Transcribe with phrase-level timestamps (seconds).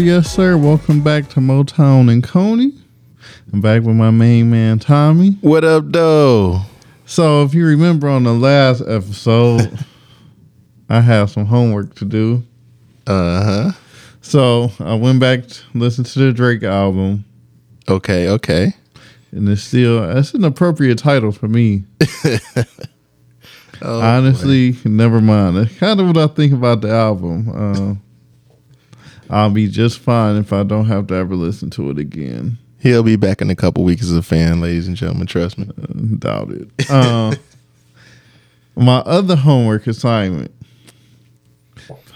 [0.00, 0.56] Yes, sir.
[0.56, 2.72] Welcome back to Motown and Coney.
[3.52, 5.32] I'm back with my main man, Tommy.
[5.42, 6.62] What up, though?
[7.04, 9.78] So, if you remember on the last episode,
[10.88, 12.42] I have some homework to do.
[13.06, 13.72] Uh huh.
[14.22, 17.24] So, I went back to listen to the Drake album,
[17.88, 18.72] Okay, okay.
[19.32, 21.84] and it's still that's an appropriate title for me.
[23.82, 25.56] Oh, Honestly, never mind.
[25.56, 27.48] It's kind of what I think about the album.
[27.48, 27.94] Uh,
[29.30, 32.58] I'll be just fine if I don't have to ever listen to it again.
[32.80, 35.26] he'll be back in a couple weeks as a fan, ladies and gentlemen.
[35.28, 35.66] Trust me.
[36.18, 36.68] Doubt it.
[36.90, 37.36] Uh,
[38.76, 40.52] my other homework assignment.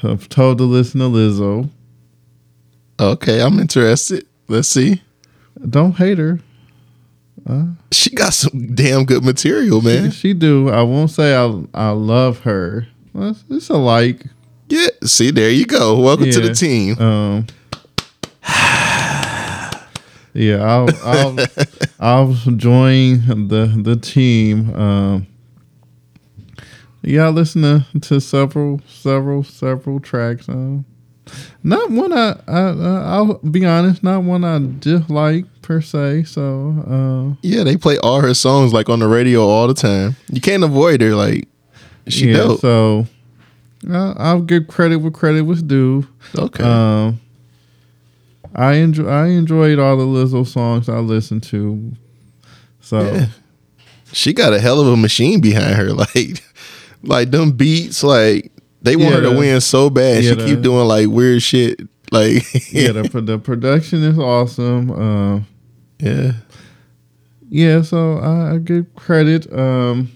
[0.03, 1.71] I've told to listen to Lizzo.
[2.99, 4.27] Okay, I'm interested.
[4.49, 5.03] Let's see.
[5.71, 6.41] Don't hate her.
[7.93, 10.11] She got some damn good material, man.
[10.11, 10.71] she do.
[10.71, 12.89] I won't say I I love her.
[13.15, 14.25] It's, it's a like.
[14.69, 14.89] Yeah.
[15.05, 16.01] See, there you go.
[16.01, 16.99] Welcome to the team.
[16.99, 17.47] Um,
[20.33, 21.37] yeah, I'll I'll
[22.01, 24.75] I'll join the the team.
[24.75, 25.27] Um,
[27.03, 30.49] yeah, I listen to, to several several several tracks.
[30.49, 30.87] Um,
[31.63, 36.25] not one I, I I'll be honest, not one I dislike per se.
[36.25, 40.17] So Yeah, they play all her songs like on the radio all the time.
[40.31, 41.15] You can't avoid her.
[41.15, 41.49] Like
[42.07, 42.61] uh, she yeah, dope.
[42.61, 43.07] so
[43.91, 46.07] I'll, I'll give credit where credit was due.
[46.37, 46.63] okay.
[46.63, 47.21] Um,
[48.55, 51.93] I enjoy I enjoyed all the Lizzo songs I listened to.
[52.81, 53.27] So Yeah.
[54.13, 55.93] She got a hell of a machine behind her.
[55.93, 56.43] Like,
[57.03, 58.03] like them beats.
[58.05, 58.53] Like
[58.83, 60.23] they want Yeah, her to win so bad.
[60.23, 61.81] yeah, she the- keep doing like weird shit.
[62.13, 64.91] Like yeah, the, the production is awesome.
[64.91, 65.41] Uh,
[65.99, 66.33] yeah.
[67.49, 69.53] yeah, so I, I give credit.
[69.53, 70.13] Um,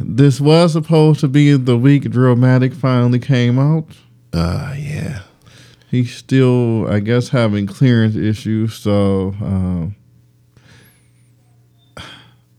[0.00, 3.86] this was supposed to be the week Drillmatic finally came out.
[4.32, 5.20] Uh yeah.
[5.90, 8.74] He's still, I guess, having clearance issues.
[8.74, 9.96] So, um,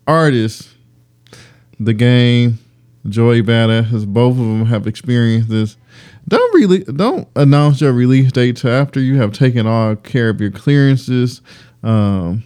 [0.08, 0.74] artists,
[1.80, 2.59] the game,
[3.08, 5.78] Joey Badass, both of them have experienced this.
[6.28, 10.41] Don't really don't announce your release date till after you have taken all care of
[10.41, 11.41] your clearances.
[11.84, 12.44] Um,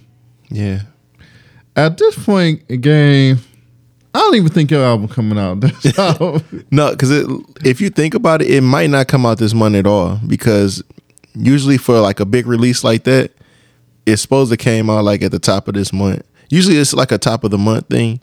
[0.50, 0.82] Yeah.
[1.76, 3.38] at this point, game,
[4.14, 5.60] I don't even think your album coming out.
[6.70, 7.10] No, because
[7.64, 10.20] if you think about it, it might not come out this month at all.
[10.26, 10.84] Because
[11.34, 13.32] usually for like a big release like that,
[14.06, 16.22] it's supposed to came out like at the top of this month.
[16.48, 18.20] Usually it's like a top of the month thing.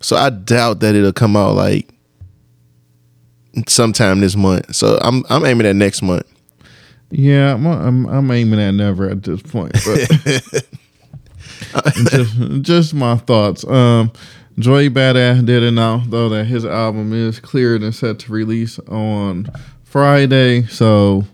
[0.00, 1.88] So I doubt that it'll come out like
[3.68, 4.74] sometime this month.
[4.74, 6.26] So I'm I'm aiming at next month.
[7.10, 10.64] Yeah, I'm, I'm I'm aiming at never at this point, but
[12.10, 13.64] just just my thoughts.
[13.64, 14.12] Um,
[14.60, 19.48] Joey Badass did announce though that his album is cleared and set to release on
[19.84, 21.24] Friday, so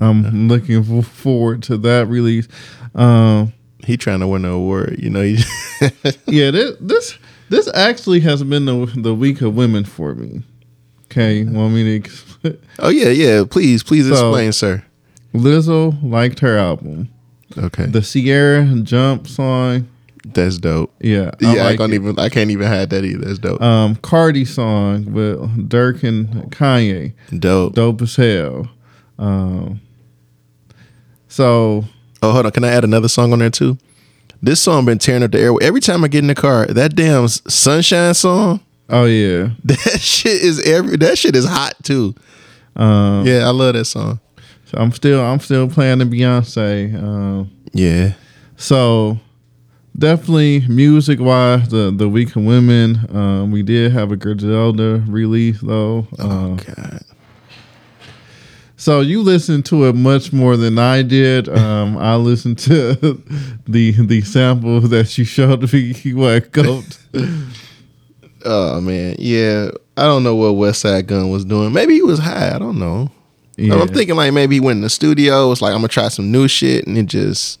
[0.00, 2.48] I'm looking fo- forward to that release.
[2.94, 3.52] Um,
[3.84, 5.22] He trying to win an award, you know.
[5.22, 5.36] He,
[6.26, 7.18] yeah, this this
[7.48, 10.42] this actually has been the the week of women for me.
[11.06, 12.08] Okay, want me to?
[12.08, 13.44] exp- oh yeah, yeah.
[13.48, 14.82] Please, please So- explain, sir.
[15.34, 17.08] Lizzo liked her album.
[17.58, 19.86] Okay, The Ciara Jump song,
[20.34, 20.92] that's dope.
[21.00, 21.96] yeah, Yeah, I, can't it.
[21.96, 22.18] even.
[22.18, 23.24] I can't even hide that either.
[23.26, 23.60] That's dope.
[23.62, 25.38] Um, Cardi song with
[25.68, 27.74] Durk and Kanye, dope.
[27.74, 28.68] dope as hell.
[29.18, 29.80] Um,
[31.28, 31.84] so
[32.22, 32.52] Oh, hold on.
[32.52, 33.78] Can I add another song on there too?
[34.42, 35.52] This song been tearing up the air.
[35.62, 38.60] Every time I get in the car, that damn Sunshine song,
[38.90, 40.96] oh yeah, that shit is every.
[40.96, 42.14] That shit is hot too.
[42.74, 44.20] um, Yeah, I love that song.
[44.66, 46.94] so I'm still I'm still playing the Beyonce.
[47.02, 48.12] Um, Yeah,
[48.56, 49.18] so
[49.98, 52.98] definitely music wise, the the Week of Women.
[53.14, 56.06] Um, we did have a Griselda release though.
[56.18, 57.02] Oh Um, God.
[58.78, 61.48] So you listened to it much more than I did.
[61.56, 62.94] Um, I listened to
[63.66, 65.94] the the sample that you showed me.
[66.14, 66.98] What?
[68.44, 69.70] Oh man, yeah.
[69.96, 71.72] I don't know what Westside Gunn was doing.
[71.72, 72.54] Maybe he was high.
[72.54, 73.10] I don't know.
[73.56, 73.74] Yeah.
[73.80, 75.50] I'm thinking like maybe he went in the studio.
[75.50, 77.58] It's like I'm gonna try some new shit, and it just.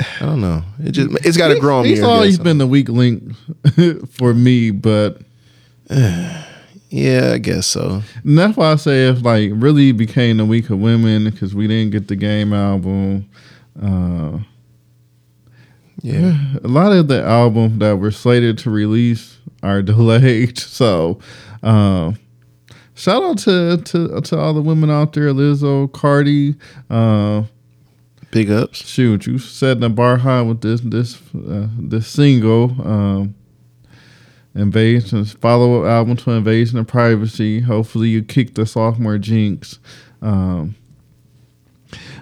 [0.00, 0.62] I don't know.
[0.82, 1.90] It just it's got to grow on me.
[1.90, 3.32] He's always been the weak link
[4.10, 5.20] for me, but
[6.90, 8.02] Yeah, I guess so.
[8.22, 11.66] and that's why I say if like really became the week of women because we
[11.66, 13.28] didn't get the game album.
[13.80, 14.38] Uh,
[16.02, 16.36] Yeah.
[16.64, 20.58] a lot of the album that were slated to release are delayed.
[20.58, 21.18] So,
[21.62, 22.18] um,
[22.94, 26.54] shout out to, to to all the women out there, Lizzo, Cardi.
[26.90, 27.42] Uh,
[28.34, 28.84] Big ups.
[28.84, 32.64] shoot, you setting the bar high with this this uh, this single.
[32.84, 33.36] Um,
[34.56, 37.60] Invasion follow up album to Invasion of Privacy.
[37.60, 39.78] Hopefully, you kick the sophomore jinx.
[40.20, 40.74] Um,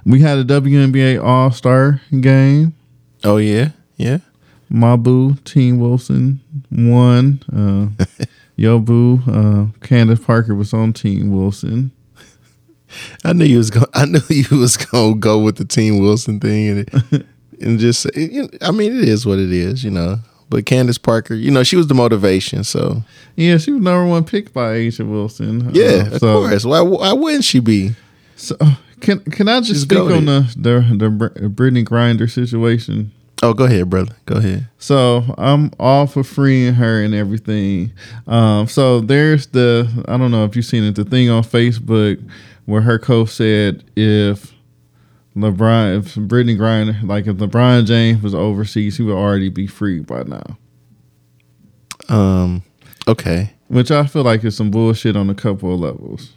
[0.04, 2.74] we had a WNBA All Star game.
[3.24, 4.18] Oh yeah, yeah.
[4.68, 7.42] My boo, Team Wilson won.
[7.50, 8.04] Uh,
[8.56, 11.90] yo boo, uh, Candace Parker was on Team Wilson.
[13.24, 13.86] I knew you was going.
[13.94, 17.24] I knew you was gonna go with the Team Wilson thing and
[17.60, 18.06] and just.
[18.16, 20.18] I mean, it is what it is, you know.
[20.50, 22.62] But Candace Parker, you know, she was the motivation.
[22.64, 23.02] So
[23.36, 25.70] Yeah, she was number one pick by A'ja Wilson.
[25.74, 26.64] yeah, Uh, of course.
[26.66, 26.80] Why?
[26.82, 27.92] Why wouldn't she be?
[28.36, 28.56] So
[29.00, 31.08] can can I just speak on the the the
[31.48, 33.12] Brittney Griner situation?
[33.44, 34.14] Oh, go ahead, brother.
[34.26, 34.68] Go ahead.
[34.78, 37.92] So I'm all for freeing her and everything.
[38.28, 42.22] Um, so there's the I don't know if you've seen it, the thing on Facebook
[42.72, 44.54] where her coach said if
[45.36, 50.00] LeBron, if Brittney Griner, like if LeBron James was overseas, he would already be free
[50.00, 50.56] by now.
[52.08, 52.62] Um.
[53.06, 53.52] Okay.
[53.68, 56.32] Which I feel like is some bullshit on a couple of levels.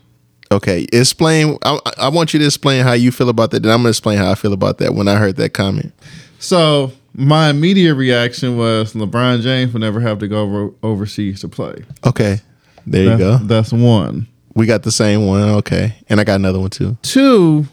[0.52, 0.86] Okay.
[0.92, 1.58] Explain.
[1.64, 3.64] I, I want you to explain how you feel about that.
[3.64, 5.94] Then I'm gonna explain how I feel about that when I heard that comment.
[6.40, 11.48] So my immediate reaction was LeBron James would never have to go over, overseas to
[11.48, 11.86] play.
[12.06, 12.42] Okay.
[12.86, 13.38] There you go.
[13.38, 14.28] That's one.
[14.56, 15.50] We got the same one.
[15.50, 15.96] Okay.
[16.08, 16.98] And I got another one too.
[17.02, 17.68] Two,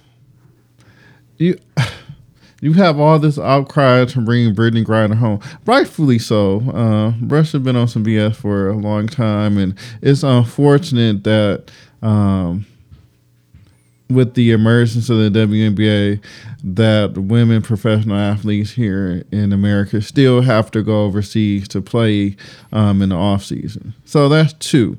[1.38, 1.58] you
[2.60, 6.60] you have all this outcry to bring Brittney Griner home, rightfully so.
[6.70, 11.70] Uh, Russia been on some BS for a long time, and it's unfortunate that
[12.02, 12.66] um,
[14.08, 16.22] with the emergence of the WNBA,
[16.64, 22.36] that women professional athletes here in America still have to go overseas to play
[22.72, 23.94] um, in the off season.
[24.04, 24.98] So that's two.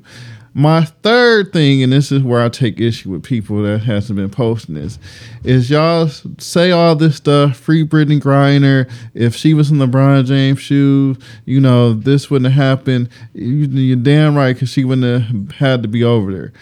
[0.56, 4.30] My third thing, and this is where I take issue with people that hasn't been
[4.30, 5.00] posting this,
[5.42, 6.06] is y'all
[6.38, 8.88] say all this stuff, free Brittney Griner.
[9.14, 13.08] If she was in LeBron James' shoes, you know, this wouldn't have happened.
[13.32, 16.52] You, you're damn right, because she wouldn't have had to be over there.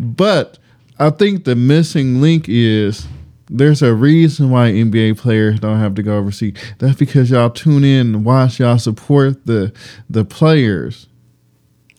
[0.00, 0.58] But
[0.98, 3.06] I think the missing link is
[3.50, 6.54] there's a reason why NBA players don't have to go overseas.
[6.78, 9.74] That's because y'all tune in and watch, y'all support the
[10.08, 11.06] the players.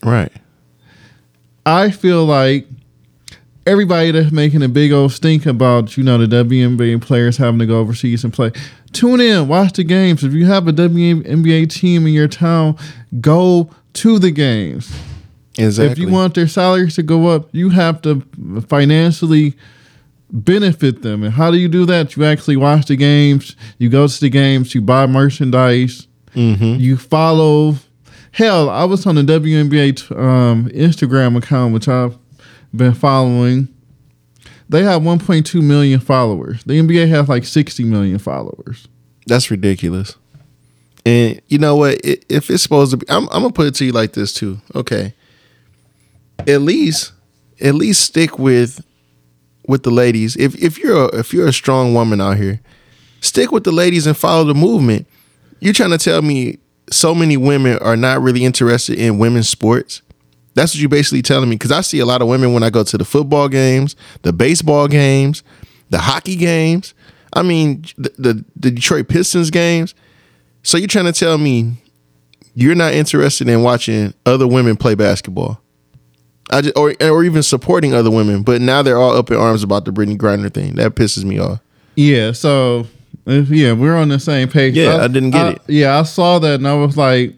[0.04, 0.32] Right.
[1.66, 2.68] I feel like
[3.66, 7.66] everybody that's making a big old stink about, you know, the WNBA players having to
[7.66, 8.52] go overseas and play.
[8.92, 10.24] Tune in, watch the games.
[10.24, 12.78] If you have a WNBA team in your town,
[13.22, 14.94] go to the games.
[15.58, 15.92] Exactly.
[15.92, 18.22] If you want their salaries to go up, you have to
[18.68, 19.56] financially
[20.32, 21.24] benefit them.
[21.24, 22.16] And how do you do that?
[22.18, 26.82] You actually watch the games, you go to the games, you buy merchandise, Mm-hmm.
[26.82, 27.76] you follow.
[28.34, 32.18] Hell, I was on the WNBA um, Instagram account, which I've
[32.76, 33.68] been following.
[34.68, 36.64] They have 1.2 million followers.
[36.64, 38.88] The NBA has like 60 million followers.
[39.28, 40.16] That's ridiculous.
[41.06, 42.02] And you know what?
[42.04, 44.60] If it's supposed to be, I'm, I'm gonna put it to you like this too.
[44.74, 45.14] Okay.
[46.48, 47.12] At least,
[47.62, 48.84] at least stick with
[49.68, 50.36] with the ladies.
[50.38, 52.62] If if you're a, if you're a strong woman out here,
[53.22, 55.06] stick with the ladies and follow the movement.
[55.60, 56.58] You're trying to tell me
[56.94, 60.02] so many women are not really interested in women's sports.
[60.54, 61.56] That's what you're basically telling me.
[61.56, 64.32] Because I see a lot of women when I go to the football games, the
[64.32, 65.44] baseball games,
[65.90, 66.94] the hockey games.
[67.34, 69.96] I mean, the, the, the Detroit Pistons games.
[70.62, 71.82] So you're trying to tell me
[72.56, 75.60] you're not interested in watching other women play basketball?
[76.52, 79.64] I just, or or even supporting other women, but now they're all up in arms
[79.64, 80.76] about the Brittney Griner thing.
[80.76, 81.60] That pisses me off.
[81.96, 82.86] Yeah, so
[83.26, 84.76] if, yeah, we're on the same page.
[84.76, 85.62] Yeah, I didn't get it.
[85.68, 87.34] Yeah, I saw that and I was like,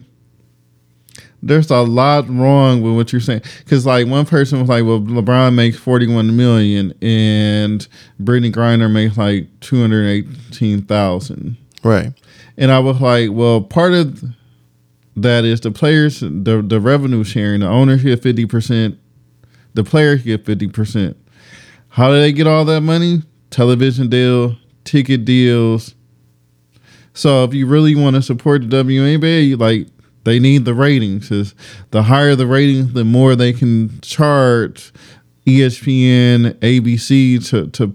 [1.42, 5.00] "There's a lot wrong with what you're saying." Because like one person was like, "Well,
[5.00, 7.86] LeBron makes 41 million and
[8.20, 11.56] Brittney Griner makes like 218 thousand.
[11.84, 12.12] Right.
[12.56, 14.24] And I was like, "Well, part of
[15.16, 17.60] that is the players, the the revenue sharing.
[17.60, 18.98] The owners get 50 percent,
[19.74, 21.16] the players get 50 percent.
[21.88, 23.22] How do they get all that money?
[23.50, 25.94] Television deal, ticket deals.
[27.12, 29.88] So if you really want to support the WNBA, you like
[30.24, 31.28] they need the ratings.
[31.28, 31.54] 'cause
[31.90, 34.92] the higher the ratings, the more they can charge
[35.46, 37.92] ESPN, ABC to to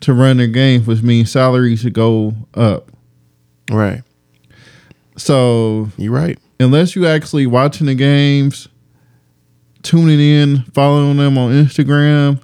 [0.00, 2.90] to run their games, which means salaries should go up.
[3.70, 4.02] Right.
[5.16, 6.38] So You're right.
[6.58, 8.68] unless you actually watching the games,
[9.82, 12.40] tuning in, following them on Instagram,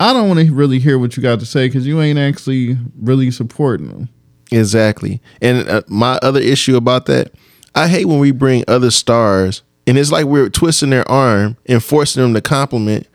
[0.00, 2.76] I don't want to really hear what you got to say because you ain't actually
[3.00, 4.08] really supporting them.
[4.50, 5.20] Exactly.
[5.40, 7.32] And uh, my other issue about that,
[7.74, 11.82] I hate when we bring other stars and it's like we're twisting their arm and
[11.82, 13.06] forcing them to compliment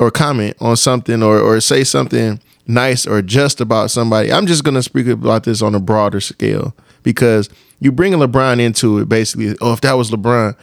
[0.00, 4.32] or comment on something or, or say something nice or just about somebody.
[4.32, 8.60] I'm just going to speak about this on a broader scale because you bring LeBron
[8.60, 9.56] into it basically.
[9.60, 10.56] Oh, if that was LeBron,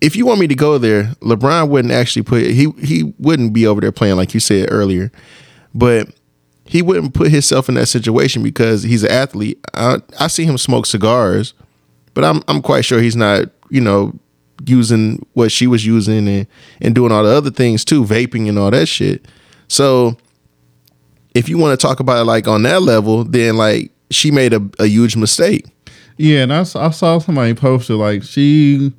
[0.00, 3.66] if you want me to go there, LeBron wouldn't actually put he he wouldn't be
[3.66, 5.10] over there playing like you said earlier,
[5.74, 6.08] but
[6.66, 9.58] he wouldn't put himself in that situation because he's an athlete.
[9.74, 11.54] I, I see him smoke cigars,
[12.14, 14.18] but I'm I'm quite sure he's not you know
[14.66, 16.46] using what she was using and
[16.80, 19.26] and doing all the other things too, vaping and all that shit.
[19.68, 20.16] So
[21.34, 24.52] if you want to talk about it like on that level, then like she made
[24.52, 25.66] a, a huge mistake.
[26.16, 28.92] Yeah, and I, I saw somebody posted like she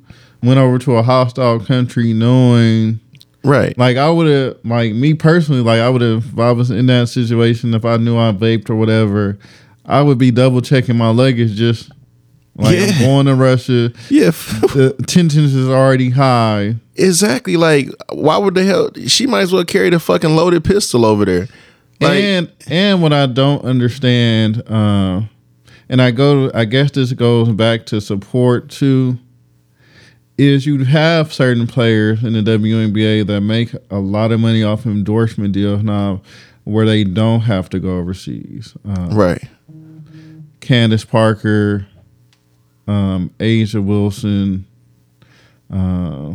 [0.46, 3.00] went over to a hostile country knowing
[3.44, 3.76] Right.
[3.78, 6.86] like I would have like me personally like I would have if I was in
[6.86, 9.38] that situation if I knew I vaped or whatever
[9.84, 11.90] I would be double checking my luggage just
[12.56, 14.30] like I'm going to Russia Yeah.
[14.30, 17.56] the tensions is already high exactly.
[17.58, 21.24] Like, why would the hell she might as well carry the fucking loaded pistol over
[21.26, 21.46] there?
[22.00, 25.20] Like, and and what I don't understand, uh,
[25.90, 29.18] and I go, to, I guess this goes back to support too.
[30.38, 34.84] Is you have certain players in the WNBA that make a lot of money off
[34.84, 36.20] endorsement deals now,
[36.64, 38.74] where they don't have to go overseas.
[38.86, 39.42] Uh, right.
[40.60, 41.86] Candace Parker,
[42.86, 44.66] um, A'ja Wilson,
[45.72, 46.34] uh,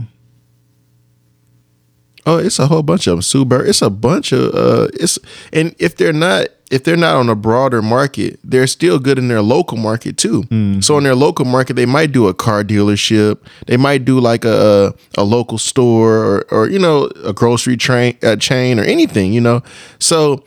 [2.25, 3.21] Oh, it's a whole bunch of them.
[3.21, 3.67] Sue Bird.
[3.67, 5.17] It's a bunch of uh it's
[5.51, 9.27] and if they're not if they're not on a broader market, they're still good in
[9.27, 10.43] their local market too.
[10.43, 10.79] Mm-hmm.
[10.79, 13.39] So in their local market, they might do a car dealership.
[13.67, 18.17] They might do like a a, local store or or you know a grocery train
[18.23, 19.33] a chain or anything.
[19.33, 19.61] You know,
[19.99, 20.43] so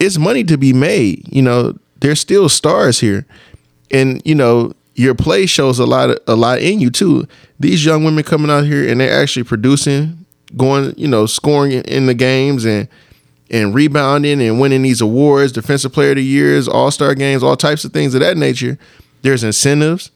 [0.00, 1.28] it's money to be made.
[1.30, 3.26] You know, there's still stars here,
[3.90, 7.28] and you know your play shows a lot a lot in you too.
[7.60, 10.24] These young women coming out here and they're actually producing,
[10.56, 12.88] going you know scoring in- in the games and
[13.50, 17.56] and rebounding and winning these awards, defensive player of the years, all star games, all
[17.56, 18.78] types of things of that nature.
[19.22, 20.10] There's incentives.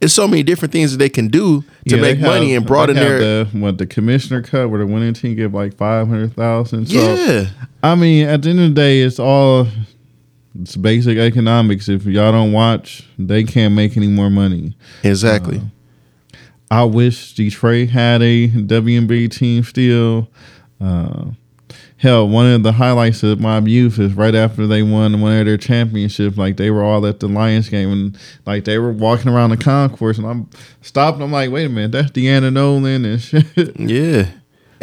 [0.00, 2.64] It's so many different things that they can do to yeah, make they money and
[2.64, 6.06] broaden have their the, what the commissioner cut where the winning team give like five
[6.06, 6.86] hundred thousand.
[6.86, 7.46] So yeah.
[7.82, 9.66] I mean, at the end of the day, it's all
[10.60, 11.88] it's basic economics.
[11.88, 14.76] If y'all don't watch, they can't make any more money.
[15.02, 15.60] Exactly.
[16.70, 20.28] I wish Detroit had a WNBA team still.
[20.80, 21.30] Uh,
[22.00, 25.44] hell, one of the highlights of my youth is right after they won one of
[25.44, 26.38] their championships.
[26.38, 29.58] Like they were all at the Lions game and like they were walking around the
[29.58, 30.48] concourse, and I'm
[30.80, 31.20] stopped.
[31.20, 33.46] I'm like, wait a minute, that's Deanna Nolan and shit.
[33.78, 34.28] Yeah.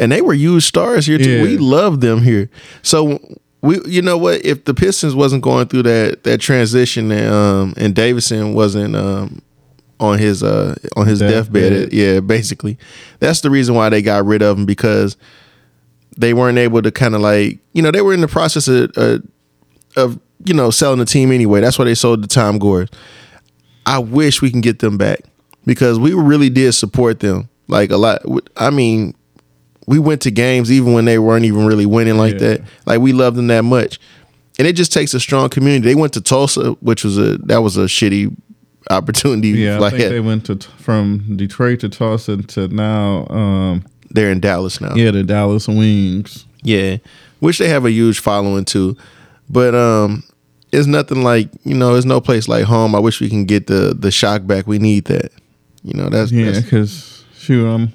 [0.00, 1.38] And they were huge stars here too.
[1.38, 1.42] Yeah.
[1.42, 2.48] We love them here.
[2.82, 3.18] So
[3.62, 7.74] we you know what, if the Pistons wasn't going through that that transition and um
[7.76, 9.42] and Davidson wasn't um
[9.98, 11.72] on his uh on his Deathbed.
[11.72, 12.78] deathbed, yeah, basically.
[13.18, 15.16] That's the reason why they got rid of him because
[16.18, 18.90] they weren't able to kind of like, you know, they were in the process of
[18.96, 19.18] uh,
[19.96, 21.60] of you know, selling the team anyway.
[21.60, 22.88] That's why they sold the Tom Gores.
[23.86, 25.20] I wish we can get them back
[25.64, 28.22] because we really did support them like a lot.
[28.56, 29.14] I mean,
[29.86, 32.38] we went to games even when they weren't even really winning like Yeah.
[32.40, 32.60] that.
[32.84, 33.98] Like we loved them that much,
[34.58, 35.88] and it just takes a strong community.
[35.88, 38.34] They went to Tulsa, which was a that was a shitty
[38.90, 39.48] opportunity.
[39.50, 43.26] yeah, I like think they went to from Detroit to Tulsa to now.
[43.28, 44.94] Um, they're in Dallas now.
[44.94, 46.46] yeah, the Dallas Wings.
[46.62, 46.98] Yeah,
[47.40, 48.96] which they have a huge following too,
[49.48, 50.24] but um,
[50.72, 52.94] it's nothing like you know, there's no place like home.
[52.94, 54.66] I wish we can get the the shock back.
[54.66, 55.30] We need that.
[55.82, 57.92] You know, that's Yeah, because shoot, I'm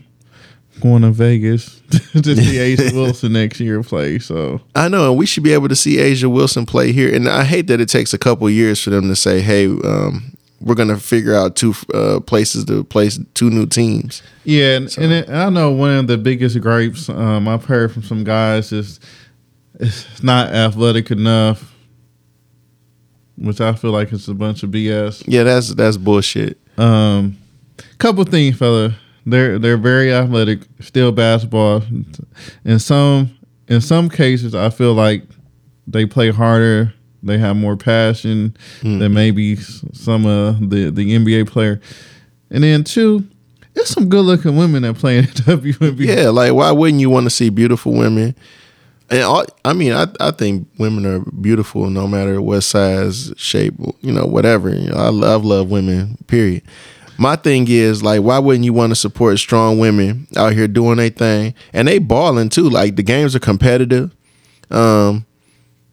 [0.80, 1.82] going to Vegas
[2.14, 4.20] to see Ace Wilson next year play.
[4.20, 7.14] So I know, and we should be able to see A'ja Wilson play here.
[7.14, 10.33] And I hate that it takes a couple years for them to say, "Hey, um,
[10.64, 15.12] we're gonna figure out two uh, places to place two new teams." yeah, and, and
[15.12, 19.00] it, I know one of the biggest gripes um, I've heard from some guys is
[19.80, 21.74] it's not athletic enough,
[23.38, 25.24] which I feel like it's a bunch of BS.
[25.28, 26.58] Yeah, that's that's bullshit.
[26.78, 27.38] Um,
[27.98, 28.96] couple things, fella.
[29.26, 31.84] They're they're very athletic, still basketball.
[32.66, 35.24] In some in some cases, I feel like
[35.88, 36.94] they play harder.
[37.24, 41.80] They have more passion than maybe some of the the NBA player.
[42.50, 43.28] And then two,
[43.74, 46.06] there's some good looking women that play in the WNBA.
[46.06, 48.36] Yeah, like why wouldn't you want to see beautiful women?
[49.10, 53.74] And all, I mean, I I think women are beautiful no matter what size, shape,
[54.02, 54.70] you know, whatever.
[54.70, 56.18] You know, I love love women.
[56.28, 56.64] Period.
[57.18, 60.98] My thing is like, why wouldn't you want to support strong women out here doing
[60.98, 62.70] their thing and they balling too?
[62.70, 64.16] Like the games are competitive.
[64.72, 65.26] Um,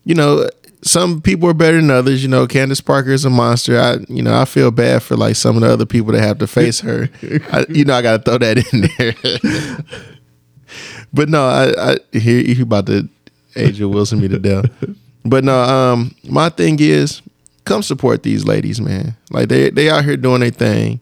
[0.05, 0.49] you know,
[0.83, 2.23] some people are better than others.
[2.23, 3.79] You know, Candace Parker is a monster.
[3.79, 6.39] I, you know, I feel bad for like some of the other people that have
[6.39, 7.09] to face her.
[7.53, 10.75] I, you know, I got to throw that in there.
[11.13, 13.09] but no, I, I hear you about to
[13.57, 14.71] A'ja Wilson me to death.
[15.25, 17.21] But no, um, my thing is,
[17.65, 19.17] come support these ladies, man.
[19.31, 21.01] Like they they out here doing their thing.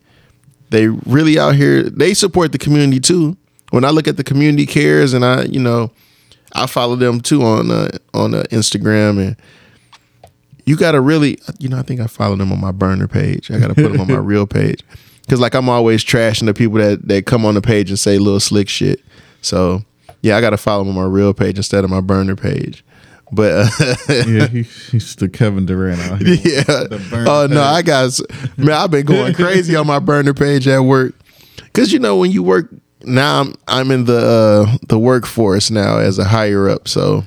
[0.70, 1.82] they really out here.
[1.84, 3.36] They support the community too.
[3.70, 5.92] When I look at the community cares, and I, you know,
[6.54, 9.36] I follow them too on uh, on uh, Instagram, and
[10.68, 13.50] you got to really, you know, I think I follow them on my burner page.
[13.50, 14.84] I got to put them on my real page
[15.22, 18.18] because, like, I'm always trashing the people that that come on the page and say
[18.18, 19.00] little slick shit.
[19.40, 19.82] So
[20.20, 22.84] yeah, I got to follow them on my real page instead of my burner page.
[23.32, 23.94] But uh,
[24.26, 26.34] yeah, he, he's the Kevin Durant out here.
[26.44, 26.64] yeah.
[27.26, 27.58] Oh no, page.
[27.58, 28.20] I got
[28.58, 28.70] man.
[28.70, 31.14] I've been going crazy on my burner page at work
[31.56, 32.70] because you know when you work
[33.04, 36.88] now, I'm I'm in the uh, the workforce now as a higher up.
[36.88, 37.24] So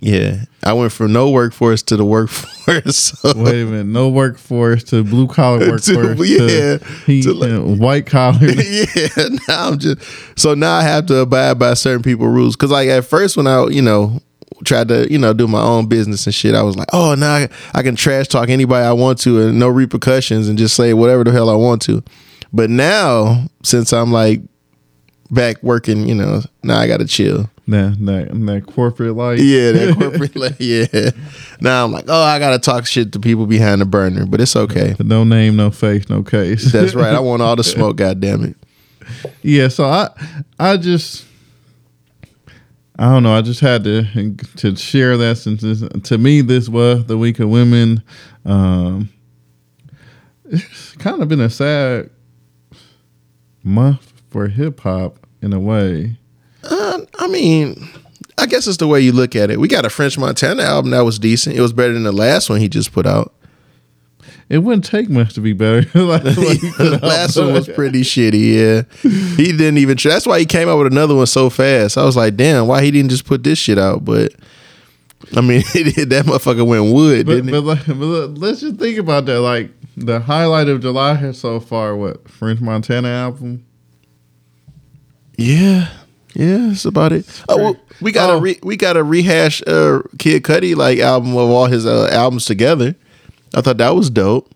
[0.00, 2.52] yeah, I went from no workforce to the workforce.
[2.86, 6.18] So, Wait a minute, no workforce to blue collar workforce.
[6.28, 8.38] yeah, to, he, to like- white collar.
[8.42, 9.06] yeah,
[9.48, 10.00] now I'm just
[10.36, 13.46] so now I have to abide by certain people rules because like at first when
[13.46, 14.20] I you know
[14.64, 17.34] tried to you know do my own business and shit, I was like, oh now
[17.34, 20.92] I, I can trash talk anybody I want to and no repercussions and just say
[20.92, 22.02] whatever the hell I want to.
[22.52, 24.40] But now since I'm like
[25.30, 27.48] back working, you know, now I got to chill.
[27.68, 29.40] That, that that corporate life.
[29.40, 31.10] Yeah, that corporate, life, yeah.
[31.60, 34.40] Now I'm like, oh, I got to talk shit to people behind the burner, but
[34.40, 34.94] it's okay.
[35.00, 36.70] no name, no face, no case.
[36.72, 37.14] That's right.
[37.14, 37.96] I want all the smoke.
[37.96, 38.56] God damn it.
[39.42, 39.68] yeah.
[39.68, 40.10] So I
[40.58, 41.24] I just
[42.98, 43.34] I don't know.
[43.34, 47.40] I just had to to share that since this, to me this was the week
[47.40, 48.02] of women.
[48.44, 49.10] Um,
[50.44, 52.10] it's kind of been a sad
[53.62, 56.16] month for hip hop in a way.
[56.70, 57.88] Uh, I mean,
[58.38, 59.58] I guess it's the way you look at it.
[59.60, 61.56] We got a French Montana album that was decent.
[61.56, 63.32] It was better than the last one he just put out.
[64.48, 65.78] It wouldn't take much to be better.
[65.98, 68.54] like, the last one was pretty shitty.
[68.54, 68.82] Yeah,
[69.36, 69.96] he didn't even.
[69.96, 70.12] Try.
[70.12, 71.98] That's why he came out with another one so fast.
[71.98, 74.04] I was like, damn, why he didn't just put this shit out?
[74.04, 74.32] But
[75.36, 78.98] I mean, that motherfucker went wood, But, didn't but, like, but look, let's just think
[78.98, 79.40] about that.
[79.40, 83.66] Like the highlight of July so far, what French Montana album?
[85.36, 85.88] Yeah,
[86.36, 87.26] yeah, that's about it.
[87.48, 88.40] Oh, well, we got to Oh.
[88.40, 92.44] re- we got to rehash uh, Kid Cudi like album of all his uh, albums
[92.44, 92.94] together.
[93.54, 94.50] I thought that was dope.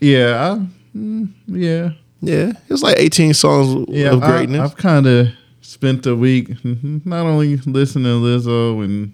[0.00, 4.12] Yeah, I, mm, yeah, Yeah, It's like 18 songs yeah.
[4.12, 4.60] of I, greatness.
[4.70, 5.28] I've kind of
[5.60, 9.12] spent the week not only listening to Lizzo and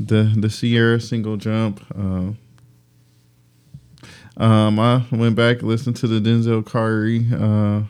[0.00, 1.84] the the Ciara single jump.
[1.96, 2.32] Uh,
[4.36, 7.82] um, I went back and listened to the Denzel Curry uh,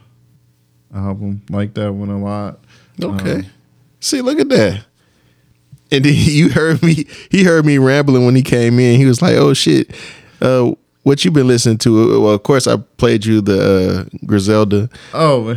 [0.94, 1.42] album.
[1.48, 2.60] Like that one a lot.
[3.02, 3.34] Okay.
[3.36, 3.46] Um,
[4.00, 4.84] See, look at that.
[5.90, 7.06] And then you heard me.
[7.30, 8.98] He heard me rambling when he came in.
[8.98, 9.94] He was like, "Oh shit,
[10.40, 14.90] uh, what you been listening to?" Well, of course, I played you the uh, Griselda,
[15.14, 15.56] oh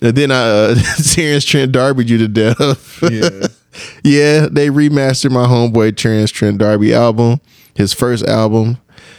[0.00, 0.74] and then I uh,
[1.12, 3.02] Terence Trent D'Arby you to death.
[3.02, 3.46] yeah.
[4.04, 7.40] yeah, they remastered my homeboy Terence Trent D'Arby album.
[7.74, 8.78] His first album,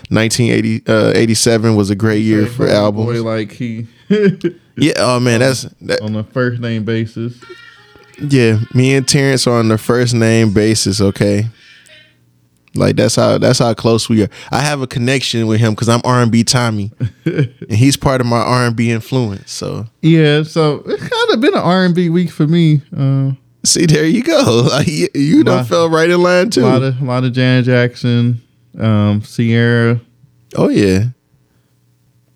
[0.09, 3.21] 1987, was a great year for albums.
[3.21, 3.87] Boy, like he
[4.77, 4.93] Yeah.
[4.97, 7.41] Oh man, that's that, on a first name basis.
[8.19, 11.47] Yeah, me and Terence are on the first name basis, okay?
[12.73, 14.29] Like that's how that's how close we are.
[14.51, 16.91] I have a connection with him because I'm R and B Tommy,
[17.25, 19.51] and he's part of my R and B influence.
[19.51, 22.81] So Yeah, so it's kind of been an R and B week for me.
[22.95, 23.31] Uh,
[23.63, 24.67] see, there you go.
[24.69, 26.63] Like, you you done Lot- fell right in line too.
[26.63, 28.41] a lot of a lot of Janet Jackson,
[28.77, 30.01] um, Ciara,
[30.55, 31.05] oh yeah,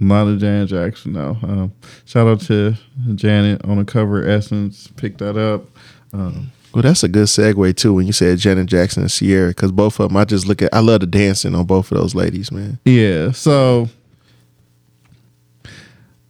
[0.02, 1.14] a lot of Janet Jackson.
[1.14, 1.74] Now, um,
[2.06, 2.76] shout out to
[3.16, 4.28] Janet on the cover.
[4.28, 5.66] Essence picked that up.
[6.14, 9.72] Um, well that's a good segue too when you said Janet Jackson and Ciara because
[9.72, 10.74] both of them I just look at.
[10.74, 12.80] I love the dancing on both of those ladies, man.
[12.86, 13.90] yeah, so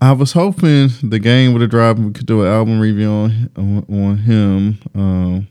[0.02, 2.00] I was hoping the game would have dropped.
[2.00, 4.80] and We could do an album review on on, on him.
[4.96, 5.48] Um,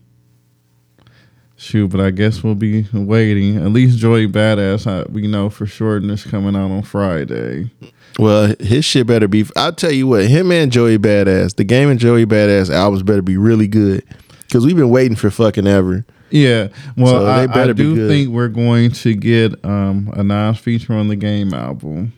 [1.59, 3.57] shoot, but I guess we'll be waiting.
[3.57, 7.69] At least Joey Badass, I, we know for sure, and it's coming out on Friday.
[8.17, 9.45] Well, his shit better be.
[9.55, 13.21] I'll tell you what, him and Joey Badass, the game and Joey Badass albums better
[13.21, 14.03] be really good
[14.47, 16.05] because we've been waiting for fucking ever.
[16.31, 20.93] Yeah, well, So I, I do think we're going to get um, a Nas feature
[20.93, 22.13] on the game album.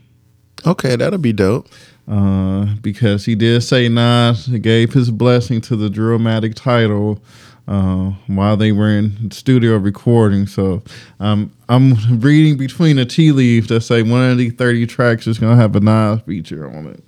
[0.66, 1.68] Okay, that'll be dope.
[2.10, 7.22] uh, because he did say Nas gave his blessing to the Drillmatic title
[7.72, 10.46] uh, while they were in studio recording.
[10.46, 10.84] So
[11.22, 15.40] um, I'm reading between the tea leaves that say one of these 30 tracks is
[15.40, 17.04] going to have a Nas feature on it.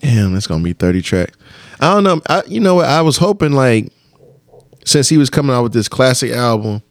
[0.00, 1.34] Damn, that's gonna be thirty tracks.
[1.80, 2.20] I don't know.
[2.28, 2.84] I, you know what?
[2.84, 3.90] I was hoping like
[4.84, 6.82] since he was coming out with this classic album,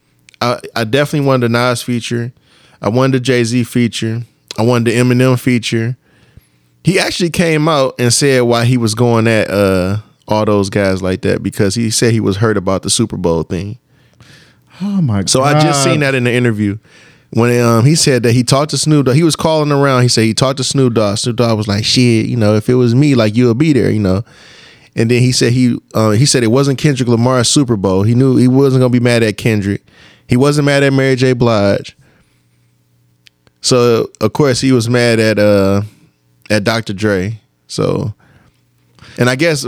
[0.42, 2.34] I, I definitely wanted a Nas feature.
[2.82, 4.24] I wanted a Jay Z feature.
[4.58, 5.96] I wanted the Eminem feature.
[6.84, 11.02] He actually came out and said why he was going at uh, all those guys
[11.02, 13.78] like that because he said he was hurt about the Super Bowl thing.
[14.82, 15.30] Oh my god.
[15.30, 16.78] So I just seen that in the interview.
[17.32, 20.04] when um he said that he talked to Snoop Dogg, he was calling around.
[20.04, 21.18] He said he talked to Snoop Dogg.
[21.18, 23.92] Snoop Dogg was like, "Shit, you know, if it was me, like you'll be there,
[23.92, 24.24] you know."
[24.96, 28.04] And then he said he uh, he said it wasn't Kendrick Lamar's Super Bowl.
[28.04, 29.84] He knew he wasn't gonna be mad at Kendrick.
[30.28, 31.34] He wasn't mad at Mary J.
[31.34, 31.96] Blige.
[33.62, 35.82] So of course he was mad at uh
[36.50, 36.94] at Dr.
[36.94, 37.40] Dre.
[37.68, 38.14] So,
[39.18, 39.66] and I guess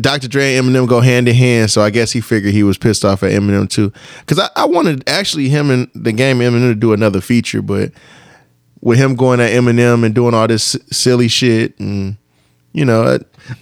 [0.00, 0.28] Dr.
[0.28, 1.70] Dre and Eminem go hand in hand.
[1.70, 3.92] So I guess he figured he was pissed off at Eminem too.
[4.20, 7.92] Because I, I wanted actually him and the game Eminem to do another feature, but
[8.80, 12.16] with him going at Eminem and doing all this silly shit and
[12.72, 13.14] you know, I,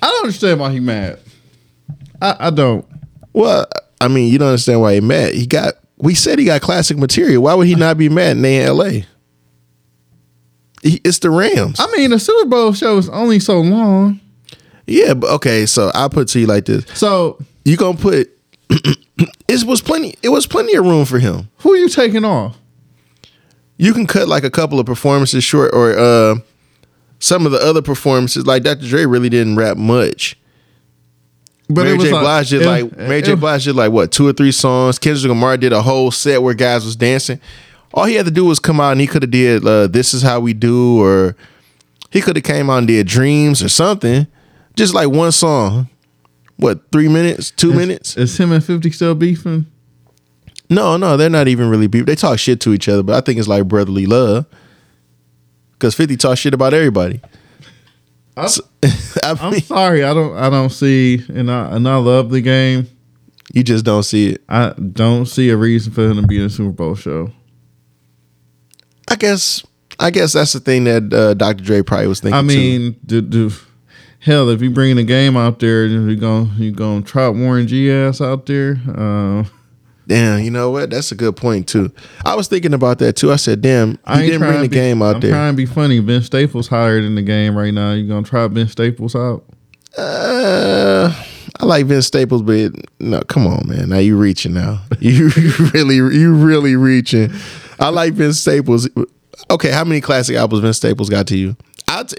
[0.03, 1.19] I don't understand why he mad.
[2.23, 2.87] I, I don't.
[3.33, 3.67] well,
[4.01, 5.35] I mean, you don't understand why he mad.
[5.35, 7.43] He got we said he got classic material.
[7.43, 8.37] Why would he not be mad?
[8.37, 9.07] And they in L.A.
[10.83, 11.79] He, it's the Rams.
[11.79, 14.21] I mean, the Super Bowl show is only so long.
[14.91, 15.67] Yeah, but okay.
[15.67, 18.29] So I put to you like this: So you gonna put
[19.49, 20.15] it was plenty.
[20.23, 21.49] It was plenty of room for him.
[21.59, 22.57] who are you taking off?
[23.77, 26.35] You can cut like a couple of performances short, or uh,
[27.19, 28.47] some of the other performances.
[28.47, 28.87] Like Dr.
[28.87, 30.37] Dre really didn't rap much.
[31.69, 32.13] But Mary it was J.
[32.13, 33.33] like- Blige did it- like Mary J.
[33.33, 34.99] it- Blige did like what two or three songs.
[34.99, 37.41] Kendrick Lamar did a whole set where guys was dancing.
[37.95, 40.13] All he had to do was come out and he could have did uh, "This
[40.15, 41.37] Is How We Do" or
[42.11, 44.27] he could have came out and did "Dreams" or something.
[44.77, 45.89] Just like one song.
[46.57, 47.51] What three minutes?
[47.51, 48.17] Two minutes?
[48.17, 49.67] Is him and Fifty still beefing?
[50.69, 52.07] No, no, they're not even really beef.
[52.07, 54.47] They talk shit to each other, but I think it's like brotherly love.
[55.79, 57.21] Cause Fifty talks shit about everybody.
[58.37, 58.49] I'm,
[58.83, 60.37] I I'm mean, sorry, I don't.
[60.37, 62.87] I don't see, and I and I love the game.
[63.53, 64.43] you just don't see it.
[64.49, 67.33] I don't see a reason for him to be in a Super Bowl show.
[69.09, 69.65] I guess.
[69.99, 71.63] I guess that's the thing that uh, Dr.
[71.63, 72.35] Dre probably was thinking.
[72.39, 72.47] I too.
[72.47, 73.51] mean, do, do,
[74.21, 77.91] hell, if you bringing a game out there, you going you gonna trot Warren G
[77.91, 78.81] ass out there.
[78.89, 79.45] Uh,
[80.07, 80.91] Damn, you know what?
[80.91, 81.93] That's a good point too.
[82.25, 83.31] I was thinking about that too.
[83.31, 85.57] I said, "Damn, I ain't didn't bring the be- game out I'm there." trying to
[85.57, 86.01] be funny.
[86.01, 87.93] Vince Staples hired in the game right now.
[87.93, 89.45] You gonna try Vince Staples out?
[89.97, 91.13] Uh,
[91.61, 93.91] I like Vince Staples, but no, come on, man.
[93.91, 94.83] Now you reaching now.
[95.01, 95.31] You
[95.73, 97.33] really, you really reaching.
[97.79, 98.89] I like Vince Staples.
[99.51, 101.57] Okay, how many classic albums Vince Staples got to you?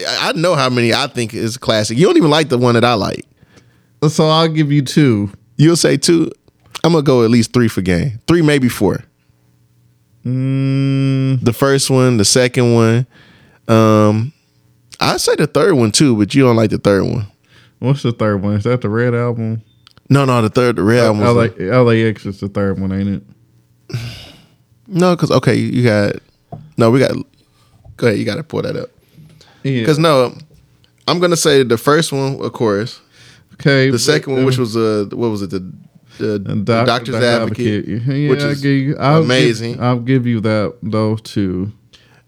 [0.08, 1.98] I know how many I think is classic.
[1.98, 3.26] You don't even like the one that I like.
[4.08, 5.30] So I'll give you two.
[5.56, 6.30] You'll say two.
[6.84, 8.18] I'm gonna go at least three for game.
[8.26, 9.04] Three, maybe four.
[10.24, 13.06] Mm, The first one, the second one.
[13.68, 14.32] Um,
[15.00, 17.26] I say the third one too, but you don't like the third one.
[17.80, 18.54] what's the third one?
[18.54, 19.62] Is that the Red album?
[20.08, 21.20] No, no, the third, the red album.
[21.22, 23.98] was the- LA, LAX is the third one, ain't it?
[24.88, 26.16] No, because okay, you got
[26.76, 26.90] no.
[26.90, 27.12] We got.
[27.96, 28.90] Go ahead, you got to pull that up.
[29.62, 29.80] Yeah.
[29.80, 30.34] Because no,
[31.08, 33.00] I'm gonna say the first one, of course.
[33.54, 35.50] okay, The second one, which was uh, what was it?
[35.50, 35.72] The
[36.18, 39.72] the, Doc- Doctor's Doc Advocate, Yeah, which is you, I'll amazing.
[39.74, 41.72] Give, I'll give you that those two.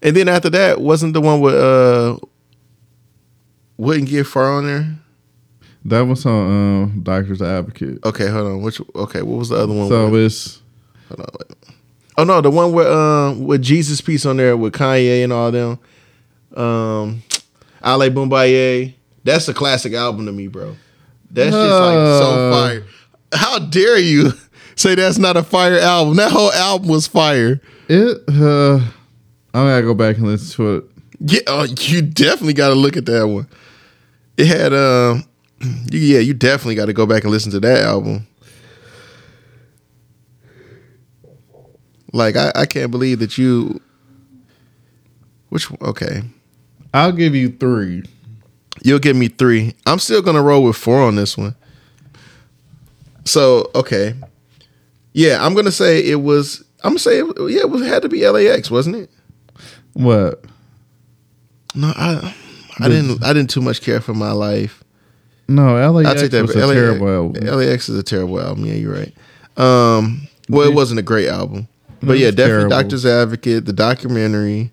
[0.01, 2.17] and then after that, wasn't the one with uh,
[3.77, 4.95] wouldn't get far on there.
[5.85, 6.33] That was on
[6.83, 8.03] um, Doctor's Advocate.
[8.03, 8.61] Okay, hold on.
[8.63, 9.87] Which okay, what was the other one?
[9.87, 10.21] So with?
[10.25, 10.61] it's
[11.09, 11.75] Hold on, wait.
[12.17, 15.51] Oh no, the one with um with Jesus piece on there with Kanye and all
[15.51, 15.77] them.
[16.55, 17.21] Um,
[17.83, 18.93] Ale Boombaye.
[19.23, 20.75] That's a classic album to me, bro.
[21.31, 22.51] That's just like so Uh.
[22.51, 22.83] fire.
[23.33, 24.31] How dare you
[24.75, 26.15] say that's not a fire album?
[26.15, 27.59] That whole album was fire.
[27.89, 28.17] it.
[28.29, 28.75] Uh,
[29.53, 30.83] I'm gonna go back and listen to it.
[31.19, 33.47] Yeah, oh, you definitely got to look at that one.
[34.37, 35.23] It had um,
[35.91, 38.27] yeah, you definitely got to go back and listen to that album.
[42.13, 43.81] Like I, I can't believe that you.
[45.49, 46.21] Which okay,
[46.95, 48.03] I'll give you three.
[48.83, 49.75] you'll give me three.
[49.85, 51.55] I'm still gonna roll with four on this one.
[53.25, 54.13] So okay,
[55.13, 56.63] yeah, I'm gonna say it was.
[56.83, 59.09] I'm gonna say it, yeah, it was had to be LAX, wasn't it?
[59.93, 60.43] What?
[61.73, 62.33] No, I
[62.79, 64.83] I didn't I didn't too much care for my life.
[65.47, 66.41] No, LAX I'll take that.
[66.43, 67.43] was a LA terrible album.
[67.45, 68.65] LAX is a terrible album.
[68.65, 69.13] Yeah, you're right.
[69.57, 71.67] Um, well, it wasn't a great album,
[72.01, 72.69] but yeah, definitely terrible.
[72.69, 74.71] Doctor's Advocate, the documentary.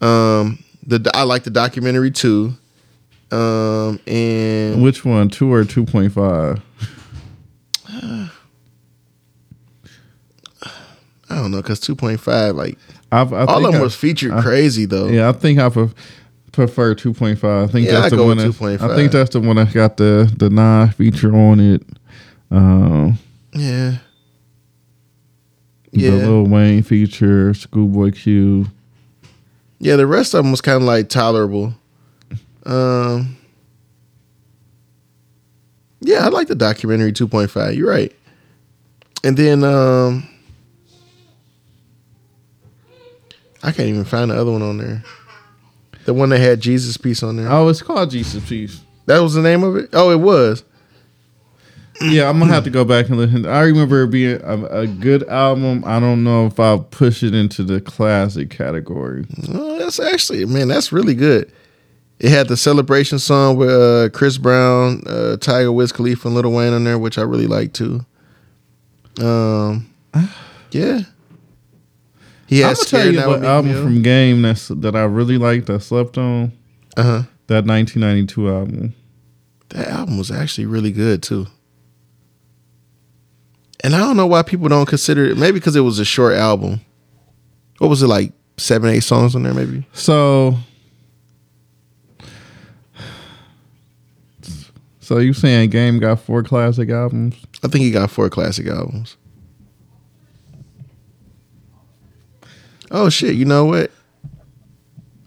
[0.00, 2.54] Um, the I like the documentary too.
[3.30, 5.28] Um, and Which one?
[5.28, 6.60] Two or two point five?
[11.32, 12.76] I don't know because two point five like
[13.12, 15.08] I've, I all of them I- was featured I- crazy though.
[15.08, 15.94] Yeah, I think I pref-
[16.52, 17.68] prefer two point five.
[17.68, 18.38] I think Yeah, that's I'd the one.
[18.38, 21.82] That, I think that's the one that got the the non feature on it.
[22.50, 23.16] Um,
[23.52, 23.98] yeah,
[25.92, 28.66] the yeah, Lil Wayne feature, Schoolboy Q.
[29.80, 29.96] yeah.
[29.96, 31.74] The rest of them was kind of like tolerable.
[32.64, 33.36] Um,
[36.00, 37.74] yeah, I like the documentary two point five.
[37.74, 38.14] You're right.
[39.24, 40.28] And then um,
[43.62, 45.02] I can't even find the other one on there.
[46.06, 47.50] The one that had Jesus piece on there.
[47.50, 48.80] Oh, it's called Jesus Piece.
[49.04, 49.90] That was the name of it.
[49.92, 50.64] Oh, it was.
[52.02, 53.44] Yeah, I'm gonna have to go back and listen.
[53.44, 55.84] I remember it being a, a good album.
[55.86, 59.26] I don't know if I'll push it into the classic category.
[59.52, 61.52] Oh, that's actually man, that's really good.
[62.18, 66.52] It had the celebration song with uh, Chris Brown, uh, Tyga Wiz Khalifa, and Lil
[66.52, 68.04] Wayne on there, which I really like too.
[69.20, 69.90] Um,
[70.70, 71.00] yeah.
[72.46, 75.70] He I'm gonna tell you what album from Game that's that I really liked.
[75.70, 76.52] I slept on
[76.96, 77.22] uh-huh.
[77.46, 78.94] that 1992 album.
[79.68, 81.46] That album was actually really good too.
[83.82, 85.36] And I don't know why people don't consider it.
[85.38, 86.80] Maybe because it was a short album.
[87.78, 88.32] What was it like?
[88.58, 89.86] Seven, eight songs on there, maybe.
[89.94, 90.54] So,
[95.00, 97.36] so you saying Game got four classic albums?
[97.64, 99.16] I think he got four classic albums.
[102.90, 103.34] Oh shit!
[103.34, 103.90] You know what?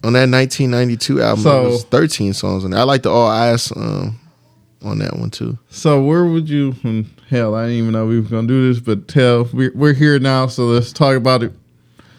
[0.04, 2.82] On that 1992 album, So- there was 13 songs on there.
[2.82, 4.20] I like the All Eyes um,
[4.84, 5.58] on that one too.
[5.70, 6.76] So where would you?
[7.34, 10.20] Hell, I didn't even know we were gonna do this, but tell we're, we're here
[10.20, 11.52] now, so let's talk about it.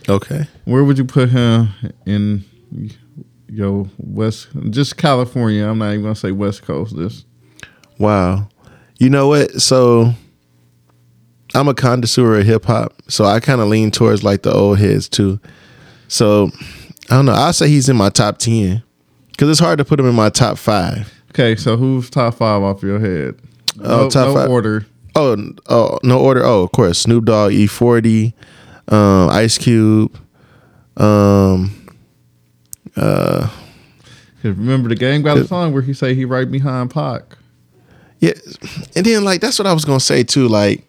[0.08, 0.48] Okay.
[0.64, 1.68] Where would you put him
[2.04, 2.44] in
[3.46, 4.48] yo West?
[4.70, 5.68] Just California.
[5.68, 6.96] I'm not even gonna say West Coast.
[6.96, 7.24] This
[7.96, 8.48] Wow.
[8.98, 9.62] You know what?
[9.62, 10.12] So
[11.54, 14.80] I'm a connoisseur of hip hop, so I kind of lean towards like the old
[14.80, 15.38] heads too.
[16.08, 16.50] So
[17.08, 17.34] I don't know.
[17.34, 18.82] I'll say he's in my top 10
[19.30, 21.14] because it's hard to put him in my top five.
[21.30, 21.54] okay.
[21.54, 23.40] So who's top five off your head?
[23.78, 24.50] Oh, no, top no five.
[24.50, 24.84] order.
[25.16, 25.36] Oh,
[25.68, 26.42] oh, no order.
[26.44, 28.32] Oh, of course, Snoop Dogg, E40,
[28.88, 30.16] um, Ice Cube.
[30.96, 31.70] Um,
[32.96, 33.48] uh,
[34.42, 37.36] remember the Gang got a song where he say he right behind Pac.
[38.20, 38.32] yeah,
[38.94, 40.48] and then like that's what I was gonna say too.
[40.48, 40.84] Like,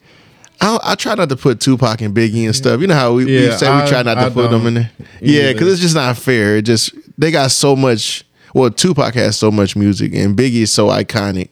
[0.61, 2.81] I, I try not to put Tupac and Biggie and stuff.
[2.81, 4.73] You know how we, we Yeah, say we try not to I put them in
[4.75, 4.91] there.
[5.21, 6.57] Yeah, because it's just not fair.
[6.57, 8.23] It just they got so much.
[8.53, 11.49] Well, Tupac has so much music, and Biggie is so iconic,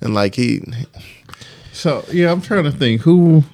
[0.00, 0.62] and like he.
[1.78, 3.44] So yeah, I'm trying to think who.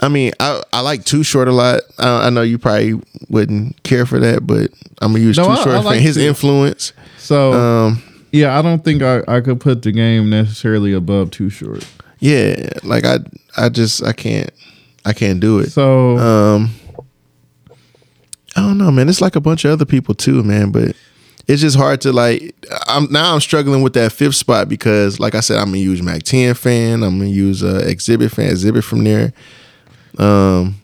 [0.00, 1.80] I mean, I, I like Too Short a lot.
[1.98, 5.50] I, I know you probably wouldn't care for that, but I'm gonna use No, Too
[5.50, 6.22] I- Short I like his Too.
[6.22, 6.92] influence.
[7.18, 11.50] So Um, yeah, I don't think I, I could put the game necessarily above Too
[11.50, 11.84] Short.
[12.20, 13.18] yeah, like I
[13.56, 14.50] I just I can't
[15.04, 15.70] I can't do it.
[15.70, 16.70] So Um,
[18.56, 19.08] I don't know, man.
[19.08, 20.70] It's like a bunch of other people too, man.
[20.72, 20.96] But
[21.48, 22.54] it's just hard to like.
[22.86, 26.02] I'm now I'm struggling with that fifth spot because, like I said, I'm a huge
[26.02, 27.02] Mack 10 fan.
[27.02, 29.32] I'm gonna use uh, Xzibit fan, Xzibit from there.
[30.18, 30.76] Um,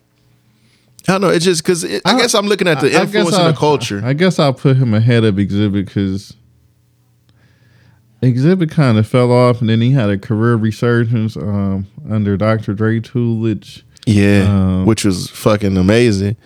[1.06, 1.28] I don't know.
[1.28, 3.46] It's just because I, I- guess I'm looking at the I- I influence guess in
[3.46, 4.00] the culture.
[4.04, 6.34] I guess I'll put him ahead of Xzibit because
[8.22, 12.72] Xzibit kind of fell off, and then he had a career resurgence um, under Dr.
[12.72, 13.82] Dre Tulich.
[14.06, 16.36] yeah, Um, which was fucking amazing.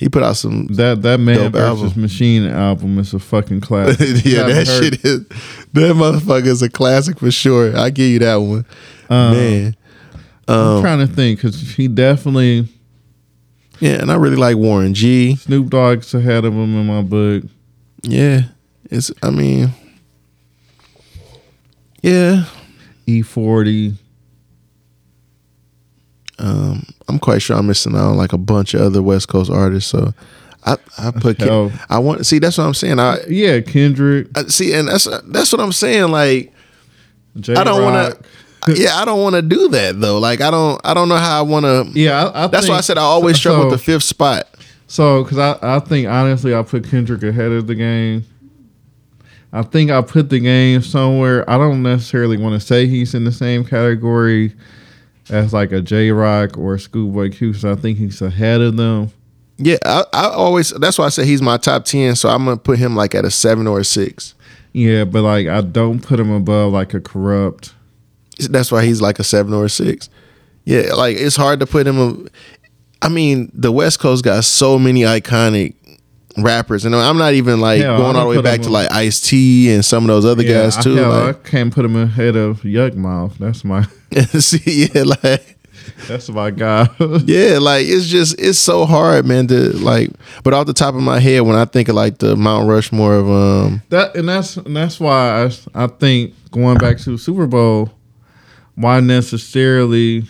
[0.00, 0.66] He put out some.
[0.68, 2.00] That that Man versus album.
[2.00, 4.00] Machine album is a fucking classic.
[4.24, 7.76] Yeah, that heard- shit is that motherfucker is a classic for sure.
[7.76, 8.64] I give you that one,
[9.10, 9.76] Um, man.
[10.48, 12.66] I'm Um, trying to think because he definitely
[13.78, 15.36] yeah, and I really like Warren G.
[15.36, 17.44] Snoop Dogg's ahead of him in my book.
[18.02, 18.44] Yeah,
[18.84, 19.12] it's.
[19.22, 19.68] I mean,
[22.02, 22.44] yeah.
[23.06, 23.96] E40.
[26.38, 29.50] Um, I'm quite sure I'm missing out on like a bunch of other West Coast
[29.50, 29.90] artists.
[29.90, 30.14] So
[30.64, 31.72] I I put Ken- Hell.
[31.88, 32.98] I want see that's what I'm saying.
[32.98, 34.28] I, Yeah, Kendrick.
[34.36, 36.10] I see, and that's that's what I'm saying.
[36.10, 36.52] Like
[37.48, 38.24] I don't want to.
[38.68, 40.18] Yeah, I don't want to do that though.
[40.18, 40.78] Like I don't.
[40.84, 41.98] I don't know how I want to.
[41.98, 44.02] Yeah, I, I That's think, why I said I always so, struggle with the fifth
[44.02, 44.46] spot.
[44.86, 48.26] So, because I, I think honestly, I put Kendrick ahead of the game.
[49.50, 51.48] I think I put the game somewhere.
[51.48, 54.52] I don't necessarily want to say he's in the same category
[55.30, 58.76] as like a Jay Rock or a Schoolboy Q, because I think he's ahead of
[58.76, 59.10] them.
[59.56, 60.70] Yeah, I, I always.
[60.70, 62.16] That's why I say he's my top ten.
[62.16, 64.34] So I'm gonna put him like at a seven or a six.
[64.72, 67.72] Yeah, but like I don't put him above like a Kurupt.
[68.48, 70.08] That's why he's like a seven or a six.
[70.64, 71.98] Yeah, like it's hard to put him.
[71.98, 72.16] A,
[73.02, 75.74] I mean, the West Coast got so many iconic
[76.38, 79.20] rappers, and I'm not even like Hell, going all the way back to like Ice
[79.20, 80.94] T and some of those other Yeah, guys too.
[80.94, 83.38] hell, like, I can't put him ahead of Yukmouth.
[83.38, 83.82] That's my
[84.38, 85.56] see, yeah, like
[86.06, 86.88] that's my guy.
[87.24, 89.46] yeah, like it's just it's so hard, man.
[89.48, 90.10] To like,
[90.42, 93.14] but off the top of my head, when I think of like the Mount Rushmore
[93.14, 97.46] of um, That and that's and that's why I, I think going back to Super
[97.46, 97.90] Bowl,
[98.74, 100.24] why necessarily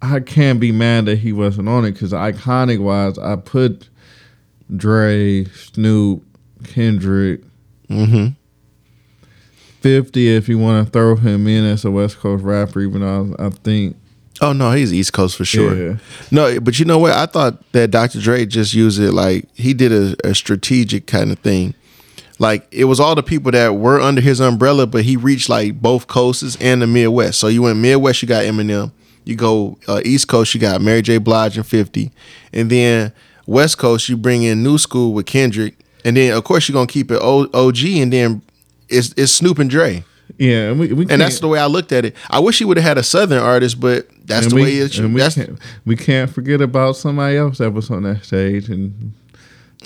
[0.00, 3.88] I can't be mad that he wasn't on it because iconic wise, I put
[4.74, 6.24] Dre, Snoop,
[6.64, 7.42] Kendrick,
[7.88, 8.34] mhm.
[9.80, 12.80] Fifty if you want to throw him in as a West Coast rapper.
[12.80, 13.96] Even though I, I think
[14.40, 15.76] Oh no, he's East Coast for sure.
[15.76, 15.96] Yeah.
[16.30, 17.12] No, but you know what?
[17.12, 18.20] I thought that Dr.
[18.20, 21.74] Dre just used it like he did a, a strategic kind of thing.
[22.38, 25.80] Like it was all the people that were under his umbrella, but he reached like
[25.80, 27.40] both coasts and the Midwest.
[27.40, 28.92] So you went Midwest, you got Eminem.
[29.24, 31.18] You go uh, East Coast, you got Mary J.
[31.18, 32.12] Blige and Fifty,
[32.52, 33.12] and then
[33.48, 36.86] West Coast, you bring in New School with Kendrick, and then of course you're gonna
[36.86, 38.42] keep it O- OG, and then
[38.88, 40.04] it's it's Snoop and Dre.
[40.36, 42.14] Yeah, and we, we And that's the way I looked at it.
[42.28, 44.92] I wish he would have had a Southern artist, but that's the we, way it
[44.92, 45.06] should.
[45.06, 48.68] and we That's can't, we can't forget about somebody else that was on that stage
[48.68, 49.14] and.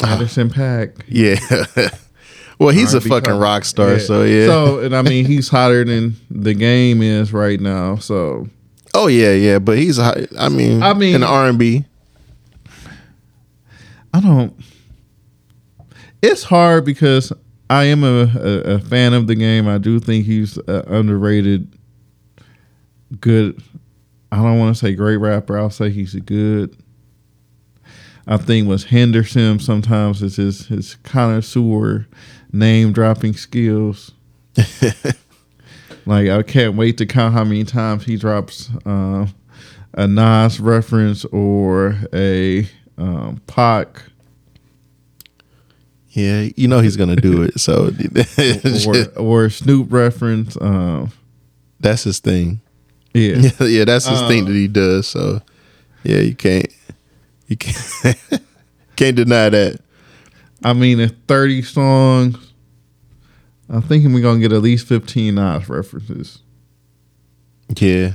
[0.05, 1.03] Anderson Paak.
[1.07, 1.37] yeah.
[2.59, 3.39] well, he's a R&B fucking cover.
[3.41, 4.47] rock star, so yeah.
[4.47, 7.97] So and I mean he's hotter than the game is right now.
[7.97, 8.49] So
[8.95, 9.59] oh yeah, yeah.
[9.61, 11.85] But he's a I mean, I mean- in the R and B.
[14.13, 14.55] I don't.
[16.23, 17.33] It's hard because
[17.69, 19.67] I am a, a, a fan of the game.
[19.67, 21.79] I do think he's underrated,
[23.21, 23.61] good.
[24.31, 25.59] I don't want to say great rapper.
[25.59, 26.77] I'll say he's a good.
[28.27, 32.07] I think was him sometimes is his his connoisseur
[32.53, 34.13] name dropping skills.
[36.07, 39.27] like I can't wait to count how many times he drops uh,
[39.95, 44.03] a Nas reference or a um, Pac
[46.11, 47.59] Yeah, you know he's gonna do it.
[47.61, 47.91] So
[49.17, 50.57] or or Snoop reference.
[50.61, 51.11] Um,
[51.81, 52.61] that's his thing.
[53.15, 55.07] yeah, Yeah, yeah, that's his Uh, thing that he does.
[55.09, 55.41] So
[56.05, 56.67] yeah, you can't,
[57.49, 58.19] you can't,
[58.97, 59.81] can't deny that.
[60.65, 62.37] I mean, in thirty songs,
[63.69, 66.39] I'm thinking we're gonna get at least fifteen Nas references.
[67.77, 68.13] Yeah,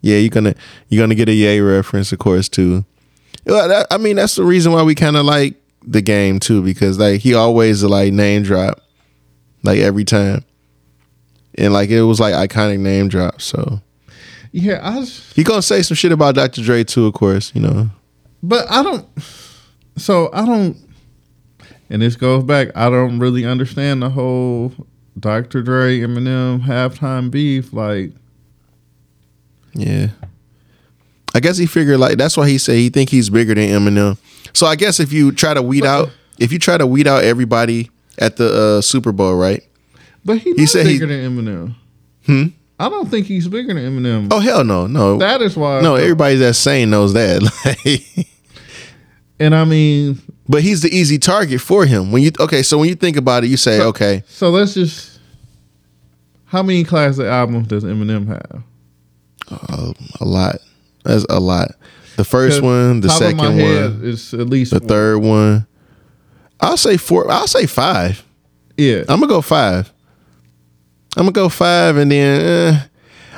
[0.00, 0.54] yeah, you're gonna
[0.88, 2.84] you're gonna get a Yay reference, of course, too.
[3.44, 6.98] Well, I mean, that's the reason why we kind of like the game too, because
[6.98, 8.80] like he always like name drop,
[9.62, 10.44] like every time,
[11.56, 13.40] and like it was like iconic name drop.
[13.40, 13.80] So
[14.52, 15.00] Yeah, I.
[15.00, 16.62] Just, he gonna say some shit about Dr.
[16.62, 17.52] Dre too, of course.
[17.54, 17.90] You know.
[18.42, 19.06] but I don't.
[19.96, 20.76] So I don't.
[21.90, 22.68] And this goes back.
[22.74, 24.72] I don't really understand the whole
[25.18, 25.62] Dr.
[25.62, 27.72] Dre Eminem halftime beef.
[27.72, 28.12] Like,
[29.74, 30.08] Yeah.
[31.34, 34.18] I guess he figured like that's why he said he think he's bigger than Eminem.
[34.52, 37.24] So I guess if you try to weed out if you try to weed out
[37.24, 39.62] everybody at the uh, Super Bowl, right?
[40.24, 41.74] but he, He said he- bigger than Eminem.
[42.26, 42.44] Hmm?
[42.78, 44.28] I don't think he's bigger than Eminem.
[44.30, 45.18] Oh hell no, no.
[45.18, 45.80] that is why.
[45.80, 47.42] no, everybody that's saying knows that.
[47.64, 48.26] Like,
[49.40, 52.12] And I mean, but he's the easy target for him.
[52.12, 54.74] When you okay, so when you think about it, you say, So- okay, So let's
[54.74, 55.18] just.
[56.44, 58.62] How many classic albums does Eminem have?
[59.50, 60.56] uh, a lot.
[61.04, 61.72] That's a lot.
[62.16, 64.88] The first one, the second one, is at least the four.
[64.88, 65.66] third one.
[66.60, 67.30] I'll say four.
[67.30, 68.24] I'll say five.
[68.76, 69.92] Yeah, I'm gonna go five.
[71.16, 72.40] I'm gonna go five, and then
[72.74, 72.80] eh,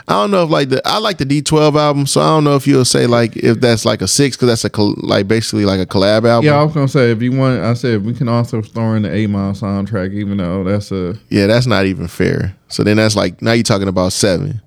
[0.07, 2.57] I don't know if like the I like the D12 album, so I don't know
[2.57, 5.65] if you'll say like if that's like a six because that's a col- like basically
[5.65, 6.45] like a collab album.
[6.45, 6.61] yeah.
[6.61, 9.13] I was gonna say if you want, I said we can also throw in the
[9.15, 11.19] Eight Mile soundtrack, even though that's a.
[11.31, 12.55] Yeah, that's not even fair.
[12.69, 14.61] So then that's like now you're talking about seven.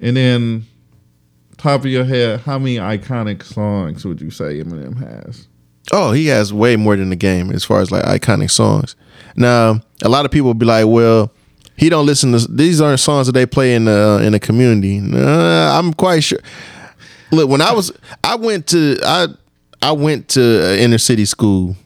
[0.00, 0.66] And then,
[1.62, 5.46] top of your head, how many iconic songs would you say Eminem has?
[5.92, 8.96] Oh, he has way more than the game as far as like iconic songs.
[9.36, 11.32] Now, a lot of people be like, "Well,
[11.76, 14.98] he don't listen to these aren't songs that they play in the in the community."
[14.98, 16.40] I'm quite sure.
[17.30, 19.28] Look, when I was, I went to I
[19.80, 21.76] I went to uh, inner city school.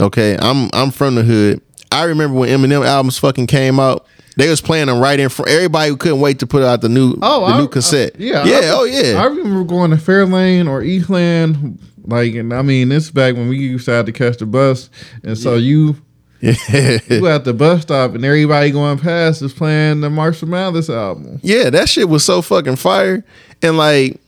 [0.00, 1.62] Okay, I'm I'm from the hood.
[1.92, 4.06] I remember when Eminem albums fucking came out.
[4.36, 5.50] They was playing them right in front.
[5.50, 8.12] Everybody who couldn't wait to put out the new oh, the Oh, I- new cassette.
[8.14, 9.22] Uh, I- yeah, yeah, I- oh yeah.
[9.22, 13.56] I remember going to Fairlane or Eastland, like, and I mean, this back when we
[13.58, 14.90] used to have to catch the bus,
[15.24, 15.96] and so you
[16.40, 16.98] yeah.
[17.08, 21.40] you at the bus stop, and everybody going past is playing the Marshall Mathers album.
[21.42, 23.24] Yeah, that shit was so fucking fire.
[23.62, 24.20] And like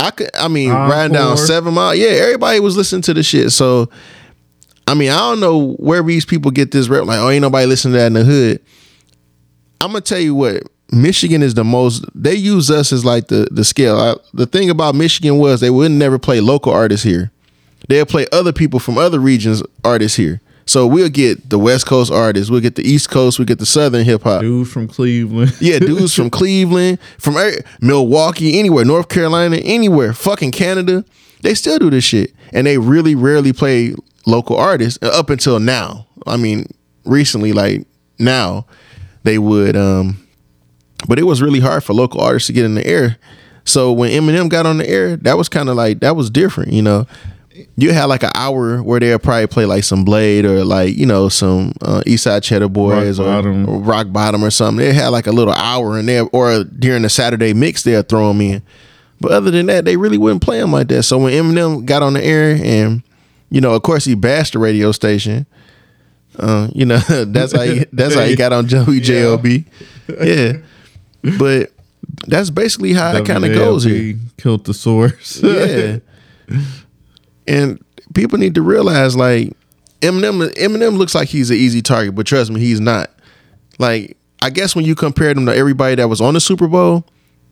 [0.00, 1.94] I could I mean, riding down seven mile.
[1.94, 3.52] Yeah, everybody was listening to the shit.
[3.52, 3.90] So
[4.86, 7.66] I mean, I don't know where these people get this rep, like, oh, ain't nobody
[7.66, 8.60] listening to that in the hood.
[9.80, 13.48] I'm gonna tell you what, Michigan is the most they use us as like the
[13.50, 13.96] the scale.
[13.98, 17.30] I, the thing about Michigan was they would never play local artists here.
[17.88, 20.40] They'll play other people from other regions artists here.
[20.66, 23.64] So we'll get the West Coast artists, we'll get the East Coast, we get the
[23.64, 24.42] Southern hip hop.
[24.42, 25.56] Dudes from Cleveland.
[25.60, 31.06] Yeah, dudes from Cleveland, from every- Milwaukee, anywhere, North Carolina, anywhere, fucking Canada.
[31.40, 32.34] They still do this shit.
[32.52, 33.94] And they really rarely play
[34.26, 36.06] local artists uh, up until now.
[36.26, 36.66] I mean,
[37.06, 37.86] recently, like
[38.18, 38.66] now,
[39.28, 39.76] they would.
[39.76, 40.24] um
[41.06, 43.18] But it was really hard for local artists to get in the air.
[43.64, 46.72] So when Eminem got on the air, that was kind of like, that was different,
[46.72, 47.06] you know?
[47.76, 51.06] You had like an hour where they'll probably play like some Blade or like, you
[51.06, 53.68] know, some uh, Eastside Chedda Boyz or, Bottom.
[53.68, 54.84] or Rock Bottom or something.
[54.84, 58.28] They had like a little hour in there, or during the Saturday mix, they'll throw
[58.28, 58.62] them in.
[59.20, 61.02] But other than that, they really wouldn't play them like that.
[61.02, 63.02] So when Eminem got on the air and,
[63.50, 65.46] you know, of course he bashed the radio station.
[66.38, 69.64] Uh, you know, that's how he that's how he got on Joey J.O.B.
[70.20, 70.58] Yeah.
[71.38, 71.72] But
[72.26, 74.16] that's basically how it kind of goes here.
[74.36, 75.42] Killed the source.
[75.42, 75.98] Yeah.
[77.46, 77.84] and
[78.14, 79.52] people need to realize like
[80.00, 83.10] Eminem Eminem looks like he's an easy target, but trust me, he's not.
[83.78, 87.04] Like, I guess when you compare him to everybody that was on the Super Bowl,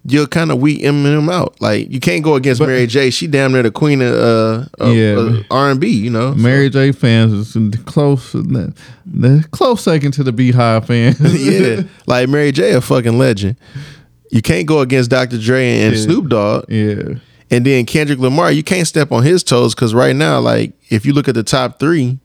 [0.08, 1.60] you'll kind of weed Eminem out.
[1.60, 3.10] Like, you can't go against Mary J.
[3.10, 5.16] She damn near the queen of, uh, of Yeah.
[5.16, 6.34] uh, R&B, you know?
[6.34, 6.92] Mary J.
[6.92, 11.18] fans is close, the, the close second to the Beyhive fans.
[11.42, 11.82] yeah.
[12.06, 12.72] Like, Mary J.
[12.72, 13.56] a fucking legend.
[14.30, 15.38] You can't go against Dr.
[15.38, 16.02] Dre and Yeah.
[16.02, 16.64] Snoop Dogg.
[16.70, 17.14] yeah.
[17.48, 21.06] And then Kendrick Lamar, you can't step on his toes because right now, like if
[21.06, 22.18] you look at the top three,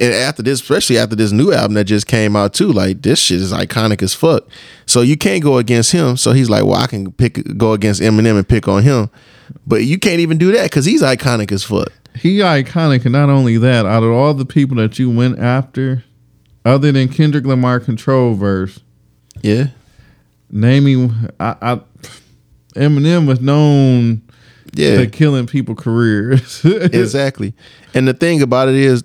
[0.00, 3.18] and after this, especially after this new album that just came out too, like this
[3.20, 4.48] shit is iconic as fuck.
[4.86, 6.16] So you can't go against him.
[6.16, 9.10] So he's like, well, I can pick go against Eminem and pick on him,
[9.66, 11.92] but you can't even do that because he's iconic as fuck.
[12.16, 16.02] He iconic, and not only that, out of all the people that you went after,
[16.64, 18.80] other than Kendrick Lamar Control verse,
[19.42, 19.68] Yeah,
[20.50, 21.80] naming I, I
[22.74, 24.22] Eminem was known
[24.74, 26.64] yeah, to killing people careers.
[26.64, 27.54] exactly.
[27.94, 29.04] And the thing about it is,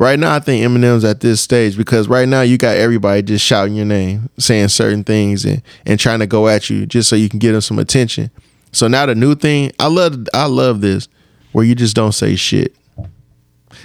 [0.00, 3.44] right now I think Eminem's at this stage because right now you got everybody just
[3.44, 7.14] shouting your name, saying certain things, and and trying to go at you just so
[7.14, 8.30] you can get them some attention.
[8.72, 11.08] So now the new thing, I love, I love this,
[11.52, 12.74] where you just don't say shit.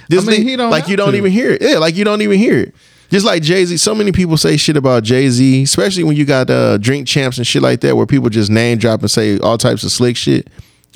[0.08, 1.18] This I mean, thing- he don't like you don't to.
[1.18, 1.62] even hear it.
[1.62, 2.74] Yeah, like you don't even hear it.
[3.08, 6.24] Just like Jay Z, so many people say shit about Jay Z, especially when you
[6.24, 9.38] got uh, drink champs and shit like that, where people just name drop and say
[9.38, 10.48] all types of slick shit.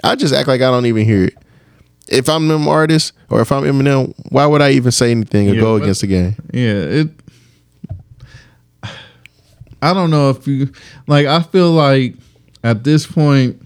[0.02, 1.34] I just act like I don't even hear it.
[2.10, 5.54] If I'm an artist or if I'm Eminem, why would I even say anything or
[5.54, 6.34] Yeah, go but- against the game?
[6.52, 7.08] Yeah, it.
[9.82, 10.70] I don't know if you
[11.06, 11.26] like.
[11.26, 12.14] I feel like
[12.62, 13.62] at this point,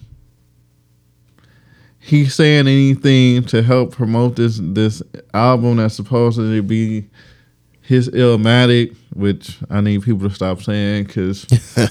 [1.98, 7.08] he's saying anything to help promote this this album that's supposed to be
[7.80, 11.46] his Illmatic, which I need people to stop saying because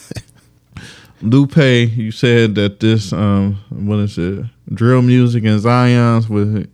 [1.22, 6.66] Lupe, you said that this um what is it Drill Music in Zion's was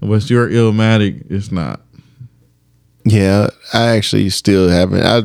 [0.00, 1.30] was your Illmatic.
[1.30, 1.80] It's not.
[3.04, 5.02] Yeah, I actually still haven't.
[5.02, 5.22] I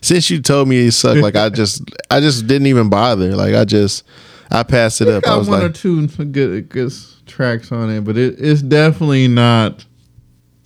[0.00, 3.34] since you told me it sucked, like I just I just didn't even bother.
[3.34, 4.04] Like I just
[4.50, 5.26] I passed it up.
[5.26, 6.92] I was one or two good good
[7.26, 9.84] tracks on it, but it, it's definitely not.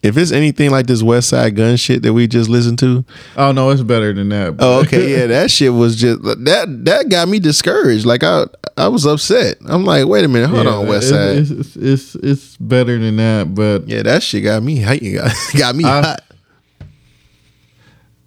[0.02, 3.04] If it's anything like this Westside Gunn shit that we just listened to,
[3.36, 4.56] Oh no, it's better than that.
[4.58, 8.04] oh okay, yeah, that shit was just that that got me discouraged.
[8.04, 8.46] Like I
[8.76, 9.58] I was upset.
[9.66, 11.58] I'm like, wait a minute, hold Yeah, on, West it's- Side.
[11.58, 14.98] It's, it's it's better than that, but Yeah, that shit got me hot.
[15.56, 16.20] Got me I- hot.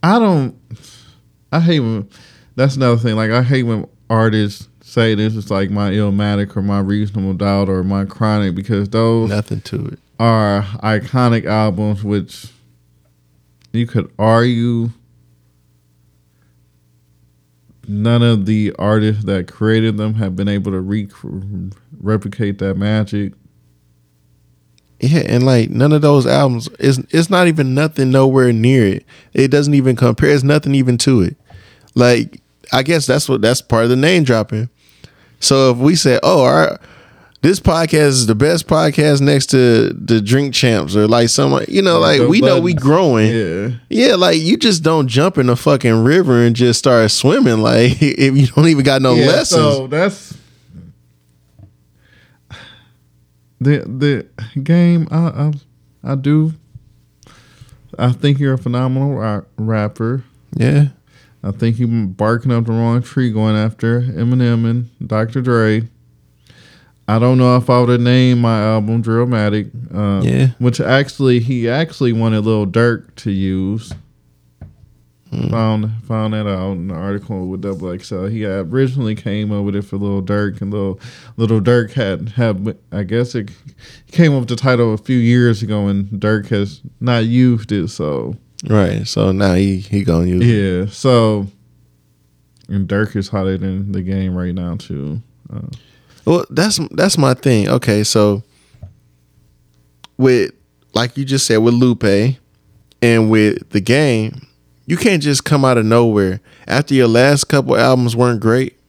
[0.03, 0.55] I don't.
[1.51, 2.07] I hate when.
[2.55, 3.15] That's another thing.
[3.15, 7.67] Like I hate when artists say this is like my Illmatic or my Reasonable Doubt
[7.69, 9.99] or my Chronic because those Nothing to it.
[10.20, 12.47] Are iconic albums, which
[13.74, 14.89] you could argue
[17.88, 21.09] none of the artists that created them have been able to re-
[21.99, 23.34] replicate that magic.
[24.99, 29.05] Yeah, and like none of those albums is it's not even nothing nowhere near it.
[29.34, 30.30] It doesn't even compare.
[30.30, 31.38] There's nothing even to it.
[31.95, 32.41] Like
[32.72, 34.70] I guess that's what that's part of the name dropping.
[35.41, 36.80] So if we say, oh, our
[37.46, 41.84] this podcast is the best podcast next to the Drink Champs or like some, you
[41.84, 43.30] know, like we know we growing.
[43.30, 43.70] Yeah.
[43.88, 47.60] Yeah, like you just don't jump in the fucking river and just start swimming.
[47.60, 49.62] Like if you don't even got no yeah, lessons.
[49.62, 50.36] So that's
[53.62, 54.28] the the
[54.60, 55.08] game.
[55.12, 55.52] I I,
[56.04, 56.54] I do.
[58.00, 60.24] I think you're a phenomenal ra- rapper.
[60.56, 60.88] yeah,
[61.43, 65.41] I think you been barking up the wrong tree going after Eminem and Dr.
[65.41, 65.88] Dre.
[67.08, 69.70] I don't know if I would have named my album Drillmatic.
[69.93, 70.47] Uh, Yeah.
[70.60, 73.93] Which actually, he actually wanted Lil Durk to use.
[75.49, 78.32] Found found that out in an article with XXL.
[78.32, 80.97] He had originally came up with it for Lil Durk, and Lil
[81.36, 83.51] Little Durk had had I guess it
[84.12, 87.89] came up with the title a few years ago, and Durk has not used it.
[87.89, 88.38] So
[88.70, 89.06] right.
[89.06, 90.41] So now he he gonna use.
[90.41, 90.47] it.
[90.47, 91.47] yeah, so
[92.70, 95.22] and Durk is hotter than the game right now too.
[95.53, 95.68] Uh,
[96.26, 97.69] Well, that's that's my thing.
[97.69, 98.43] Okay, so
[100.17, 100.51] with
[100.93, 102.38] like you just said with Lupe
[103.01, 104.47] and with the game,
[104.86, 108.80] you can't just come out of nowhere after your last couple albums weren't great.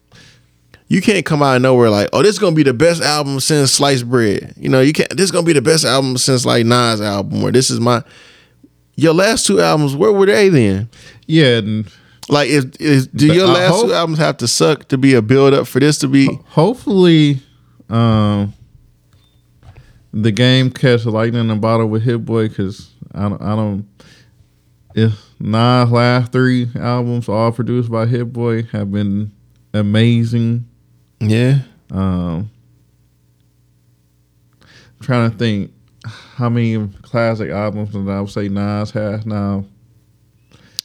[0.88, 3.40] You can't come out of nowhere like, oh, this is gonna be the best album
[3.40, 4.54] since Sliced Bread.
[4.56, 5.10] You know, you can't.
[5.10, 8.02] This is gonna be the best album since like Nas album, or this is my.
[8.94, 10.88] Your last two albums, where were they then?
[11.26, 11.92] yeah, and
[12.28, 15.14] Like, is, is do your I last hope- two albums have to suck to be
[15.14, 16.26] a build up for this to be?
[16.48, 17.40] hopefully,
[17.88, 18.52] um,
[20.12, 23.86] the game catch lightning in a bottle with Hit Boy because I don't, I don't.
[24.94, 29.30] If Nas last three albums, all produced by Hit Boy, have been
[29.74, 30.66] amazing.
[31.20, 31.58] Yeah.
[31.90, 32.50] Um,
[34.62, 35.72] I'm trying to think
[36.04, 39.64] how many classic albums that I would say Nas has now.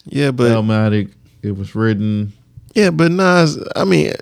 [0.05, 1.13] Yeah, but Illmatic,
[1.43, 2.33] it was written.
[2.75, 3.57] yeah, but Nas.
[3.75, 4.13] I mean,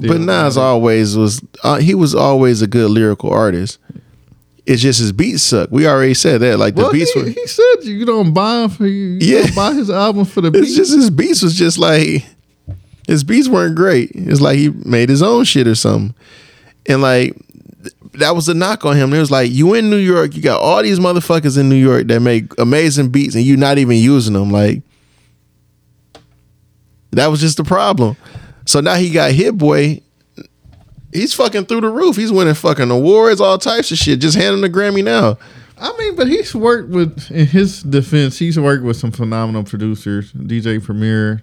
[0.00, 1.42] but Nas always was.
[1.64, 3.78] Uh, he was always a good lyrical artist.
[4.66, 5.70] It's just his beats suck.
[5.70, 6.58] We already said that.
[6.58, 7.28] Like the Well, beats he, were.
[7.30, 9.18] he said you don't buy him for you.
[9.20, 9.46] you Yeah.
[9.46, 10.76] don't buy his album for the It's beats.
[10.76, 12.26] just his beats was just like
[13.06, 14.10] his beats weren't great.
[14.14, 16.14] It's like he made his own shit or something.
[16.84, 17.34] And like
[18.14, 19.14] that was a knock on him.
[19.14, 22.06] It was like you in New York, you got all these motherfuckers in New York
[22.08, 24.50] that make amazing beats and you not even using them.
[24.50, 24.82] Like
[27.12, 28.16] that was just the problem.
[28.66, 30.02] So now he got Hit Boy.
[31.12, 32.16] He's fucking through the roof.
[32.16, 34.20] He's winning fucking awards, all types of shit.
[34.20, 35.38] Just hand him the Grammy now.
[35.78, 40.32] I mean, but he's worked with, in his defense, he's worked with some phenomenal producers,
[40.32, 41.42] DJ Premier,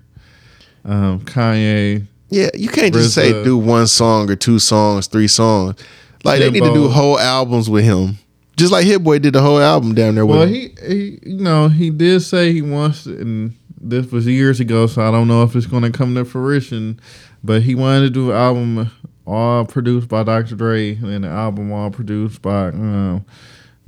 [0.83, 2.05] um, Kanye.
[2.29, 5.81] Yeah, you can't just say do one song or two songs, three songs.
[6.23, 8.17] Like they need to do whole albums with him.
[8.57, 10.53] Just like Hit Boy did the whole album down there with Well, him.
[10.53, 13.53] he, he, you know, he did say he wants, to, and
[13.89, 16.99] this was years ago, so I don't know if it's going to come to fruition.
[17.43, 18.91] But he wanted to do an album
[19.25, 20.55] all produced by Dr.
[20.55, 23.25] Dre and an album all produced by um,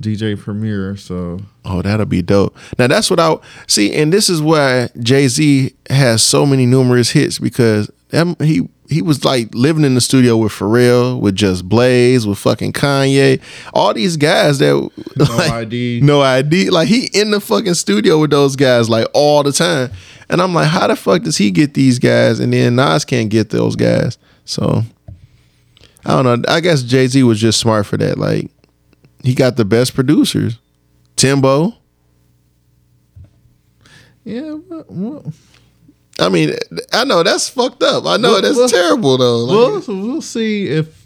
[0.00, 0.96] DJ Premier.
[0.96, 2.56] So Oh, that'll be dope.
[2.78, 3.36] Now that's what I
[3.66, 8.68] see, and this is why Jay Z has so many numerous hits because that, he
[8.88, 13.40] he was like living in the studio with Pharrell, with Just Blaze, with fucking Kanye,
[13.74, 14.72] all these guys that
[15.16, 16.00] no like, ID.
[16.02, 16.70] no ID.
[16.70, 19.90] Like he in the fucking studio with those guys like all the time.
[20.30, 22.40] And I'm like, how the fuck does he get these guys?
[22.40, 24.18] And then Nas can't get those guys.
[24.44, 24.82] So
[26.04, 26.52] I don't know.
[26.52, 28.18] I guess Jay Z was just smart for that.
[28.18, 28.50] Like
[29.22, 30.58] he got the best producers.
[31.16, 31.74] Timbo.
[34.24, 35.32] Yeah, well, well,
[36.20, 36.54] I mean,
[36.92, 38.04] I know that's fucked up.
[38.06, 39.38] I know Well, that's well- terrible though.
[39.44, 41.04] Like, Well, we'll see if,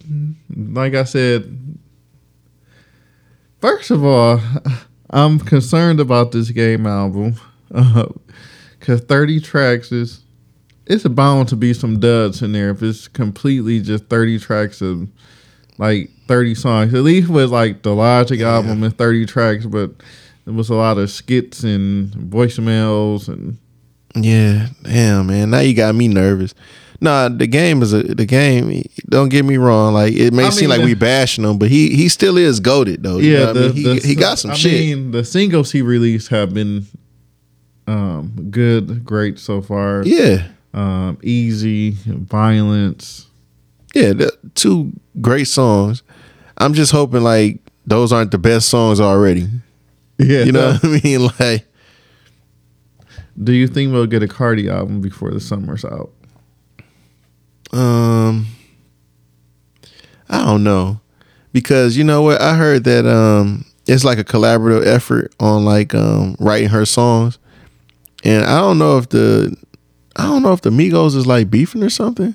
[0.57, 1.59] like I said,
[3.61, 4.41] first of all,
[5.11, 7.35] I'm concerned about this game album
[7.75, 8.07] uh,
[8.79, 10.21] because 30 tracks is
[10.87, 15.09] it's bound to be some duds in there if it's completely just 30 tracks of
[15.79, 16.93] like 30 songs.
[16.95, 19.91] At least with like the Logic album and 30 tracks, but
[20.45, 23.59] there was a lot of skits and voicemails and
[24.15, 25.51] yeah, damn man.
[25.51, 26.55] Now you got me nervous.
[27.01, 28.85] Nah, the game is a the game.
[29.09, 29.93] Don't get me wrong.
[29.95, 32.61] Like it may I seem mean, like we bashing him, but he he still is
[32.61, 33.19] goaded though.
[33.19, 33.75] You yeah, know what I mean?
[33.75, 34.73] he, the- he got some I shit.
[34.73, 36.87] mean, the singles he released have been
[37.89, 40.03] um, good, great so far.
[40.05, 43.27] yeah, Um, easy, violence.
[43.95, 44.13] yeah.
[44.13, 46.03] The, two great songs.
[46.59, 49.49] I'm just hoping like those aren't the best songs already.
[50.19, 51.29] Yeah, You know what I mean?
[51.41, 51.67] Like
[53.41, 56.13] Do you think we'll get a Cardi album before the summer's out?
[57.73, 58.47] Um,
[60.29, 61.01] I don't know
[61.53, 65.95] because you know what I heard that um it's like a collaborative effort on like
[65.95, 67.39] um writing her songs,
[68.25, 69.57] and I don't know if the
[70.17, 72.35] I don't know if the Migos is like beefing or something.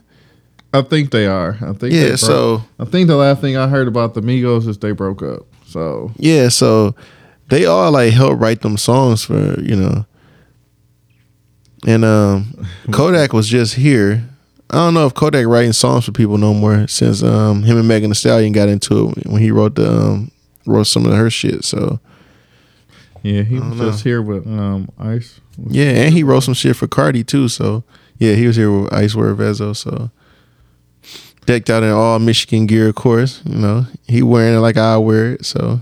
[0.74, 1.58] I think they are.
[1.62, 1.80] I think.
[1.94, 4.92] they Yeah, so I think the last thing I heard about the Migos is they
[4.92, 5.46] broke up.
[5.66, 6.96] So yeah, so
[7.50, 10.06] they all like help write them songs for you know,
[11.88, 14.24] and um Kodak was just here.
[14.70, 17.88] I don't know if Kodak writing songs for people no more since um him and
[17.88, 20.32] Megan Thee Stallion got into it when he wrote the um
[20.68, 21.64] wrote some of her shit.
[21.64, 22.00] So
[23.24, 23.90] yeah, he was know.
[23.90, 25.40] just here with um Ice.
[25.70, 27.48] yeah, and he wrote some shit for Cardi too.
[27.48, 27.84] So
[28.20, 29.76] yeah, he was here with Icewear Vezzo.
[29.76, 30.12] So
[31.46, 33.42] decked out in all Michigan gear, of course.
[33.46, 35.46] You know he wearing it like I wear it.
[35.46, 35.80] So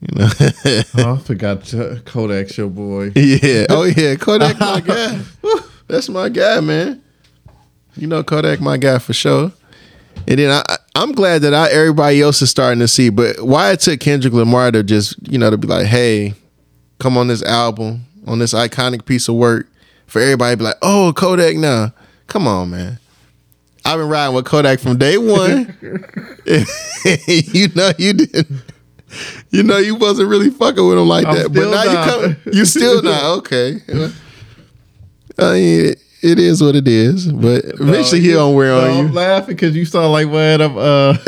[0.00, 0.28] you know.
[0.98, 1.62] Oh, I forgot
[2.04, 3.12] Kodak's your boy.
[3.14, 3.66] Yeah.
[3.70, 4.14] Oh yeah.
[4.16, 5.20] Kodak my guy.
[5.86, 7.02] That's my guy, man.
[7.96, 9.52] You know Kodak my guy for sure.
[10.26, 13.08] And then I, I'm glad that I, everybody else is starting to see.
[13.08, 16.34] But why it took Kendrick Lamar to just you know to be like, hey,
[16.98, 19.68] come on this album, on this iconic piece of work,
[20.06, 21.92] for everybody to be like, oh Kodak now,
[22.26, 22.98] come on man.
[23.84, 25.74] I've been riding with Kodak from day one.
[26.44, 28.62] you know you didn't.
[29.50, 31.86] You know you wasn't really fucking with him like I'm that, but now not.
[31.86, 32.36] you come.
[32.52, 33.80] You still not okay.
[35.38, 37.30] I mean, it is what it is.
[37.32, 39.12] But eventually he don't wear No, on I'm you.
[39.14, 41.12] laughing because you saw like one of uh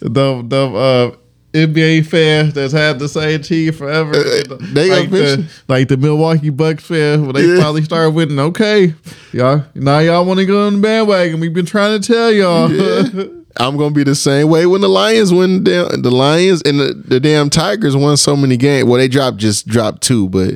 [0.00, 0.70] the the
[1.14, 1.16] uh
[1.56, 4.10] NBA fans that's had the same team forever.
[4.16, 7.60] Uh, they got like, the, like the Milwaukee Bucks fans when they Yeah.
[7.60, 8.40] finally started winning.
[8.40, 8.92] Okay,
[9.32, 11.38] y'all now y'all want to go on the bandwagon.
[11.38, 12.72] We've been trying to tell y'all.
[12.72, 13.26] Yeah.
[13.56, 15.62] I'm gonna be the same way when the Lions win.
[15.62, 18.88] Damn, the Lions and the, the damn Tigers won so many games.
[18.88, 20.54] Well, they dropped just dropped two, but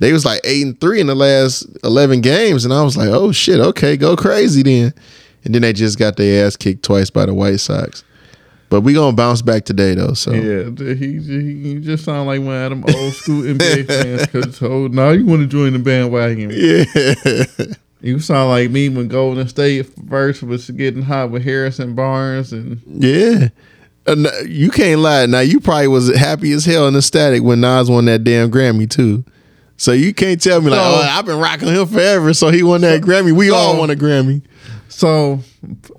[0.00, 3.08] they was like eight and three in the last eleven games, and I was like,
[3.08, 4.92] oh shit, okay, go crazy then.
[5.44, 8.02] And then they just got their ass kicked twice by the White Sox.
[8.68, 10.14] But we gonna bounce back today though.
[10.14, 14.26] So Yeah, he, he, he just sound like one of them old school NBA fans.
[14.26, 16.50] Cause oh, now you want to join the bandwagon?
[17.66, 22.52] yeah, You sound like me when Golden State first was getting hot with Harrison Barnes
[22.52, 23.48] and yeah.
[24.06, 25.26] Uh, and you can't lie.
[25.26, 28.88] Now you probably was happy as hell and ecstatic when Nas won that damn Grammy
[28.88, 29.24] too.
[29.78, 32.62] So you can't tell me like, So- oh, I've been rocking him forever, so he
[32.62, 33.32] won that Grammy.
[33.36, 34.42] We all so- won a Grammy.
[34.88, 35.40] so.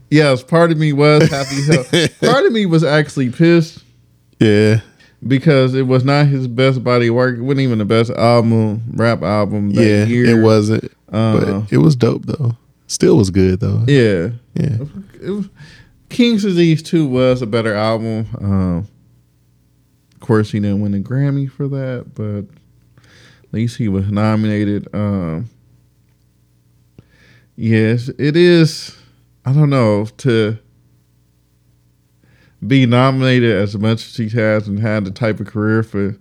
[0.09, 1.57] Yes, part of me was happy.
[1.57, 2.07] as hell.
[2.31, 3.83] part of me was actually pissed
[4.39, 4.79] Yeah,
[5.27, 7.37] because it was not his best body of work.
[7.37, 10.25] It wasn't even the best album, rap album that yeah, year.
[10.39, 12.57] it wasn't, Uh, but it was dope though.
[12.87, 13.83] Still was good though.
[13.87, 14.77] yeah, Yeah,
[15.21, 15.49] it was,
[16.09, 18.27] King's Disease 2 was a better album.
[18.39, 18.87] Um,
[20.13, 22.45] of course, he didn't win a Grammy for that, but
[23.03, 24.87] at least he was nominated.
[24.93, 25.49] Um,
[27.55, 28.97] yes, it is.
[29.45, 30.57] I don't know to
[32.65, 36.17] be nominated as much as he has and had the type of career for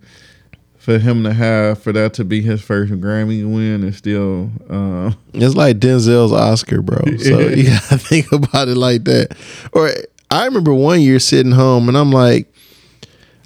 [0.87, 4.49] for him to have for that to be his first Grammy win is still.
[4.69, 6.99] Uh, it's like Denzel's Oscar, bro.
[7.19, 7.49] So Yeah.
[7.49, 9.35] you gotta think about it like that.
[9.73, 9.91] Or
[10.31, 12.49] I remember one year sitting home and I'm like,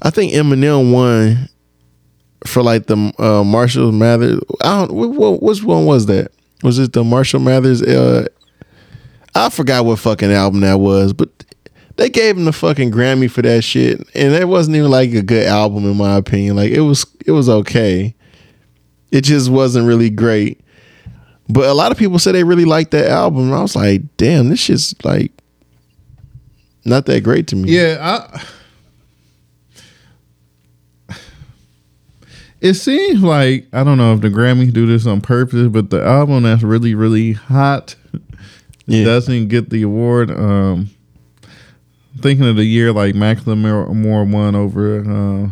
[0.03, 1.49] I think Eminem won
[2.45, 4.39] for like the uh, Marshall Mathers.
[4.63, 4.93] I don't.
[5.15, 6.31] What, which one was that?
[6.61, 7.81] Was it the Marshall Mathers?
[7.81, 8.27] Uh,
[9.33, 11.29] I forgot what fucking album that was, but
[11.97, 15.21] they gave him the fucking Grammy for that shit, and it wasn't even like a
[15.21, 16.55] good album in my opinion.
[16.55, 18.15] Like it was, it was okay.
[19.11, 20.61] It just wasn't really great.
[21.49, 23.43] But a lot of people said they really liked that album.
[23.47, 25.33] And I was like, damn, this shit's like
[26.85, 27.71] not that great to me.
[27.71, 28.41] Yeah, I.
[32.61, 36.03] It seems like I don't know if the Grammys do this on purpose, but the
[36.03, 37.95] album that's really really hot
[38.85, 39.03] Yeah.
[39.03, 40.29] doesn't get the award.
[40.31, 40.89] Um,
[42.21, 45.49] thinking of the year like Macklemore won over uh,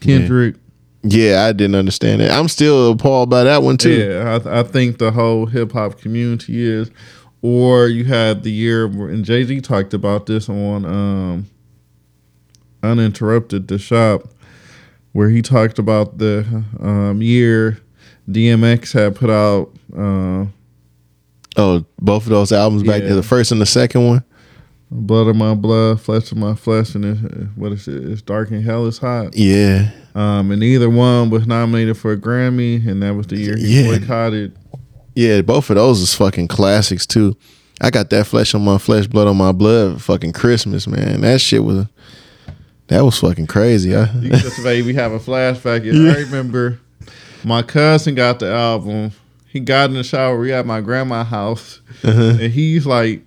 [0.00, 0.56] Kendrick.
[1.04, 2.30] Yeah, I didn't understand it.
[2.30, 3.90] I'm still appalled by that one too.
[4.08, 6.90] Yeah, I, I think the whole hip hop community is.
[7.44, 11.46] Or you had the year, and Jay Z talked about this on um,
[12.82, 14.22] Uninterrupted the Shop,
[15.12, 17.80] where he talked about the um, year
[18.28, 19.70] DMX had put out.
[19.96, 20.46] Uh,
[21.54, 23.08] Oh, both of those albums back Yeah.
[23.08, 24.24] there, the first and the second one.
[24.94, 27.16] Blood of my blood, flesh of my flesh, and it,
[27.56, 28.04] what is it?
[28.10, 29.34] It's dark and hell is hot.
[29.34, 29.90] Yeah.
[30.14, 33.80] Um, and either one was nominated for a Grammy, and that was the year he
[33.82, 33.98] Yeah.
[33.98, 34.54] boycotted.
[35.14, 37.36] Yeah, both of those is fucking classics too.
[37.80, 41.22] I got that flesh on my flesh, blood on my blood, fucking Christmas, man.
[41.22, 41.86] That shit was
[42.88, 43.96] that was fucking crazy.
[43.96, 45.88] I, You just me have a flashback.
[45.88, 46.78] And I remember
[47.44, 49.12] my cousin got the album.
[49.48, 50.38] He got in the shower.
[50.38, 52.36] We at my grandma's house, Uh-huh.
[52.40, 53.22] and he's like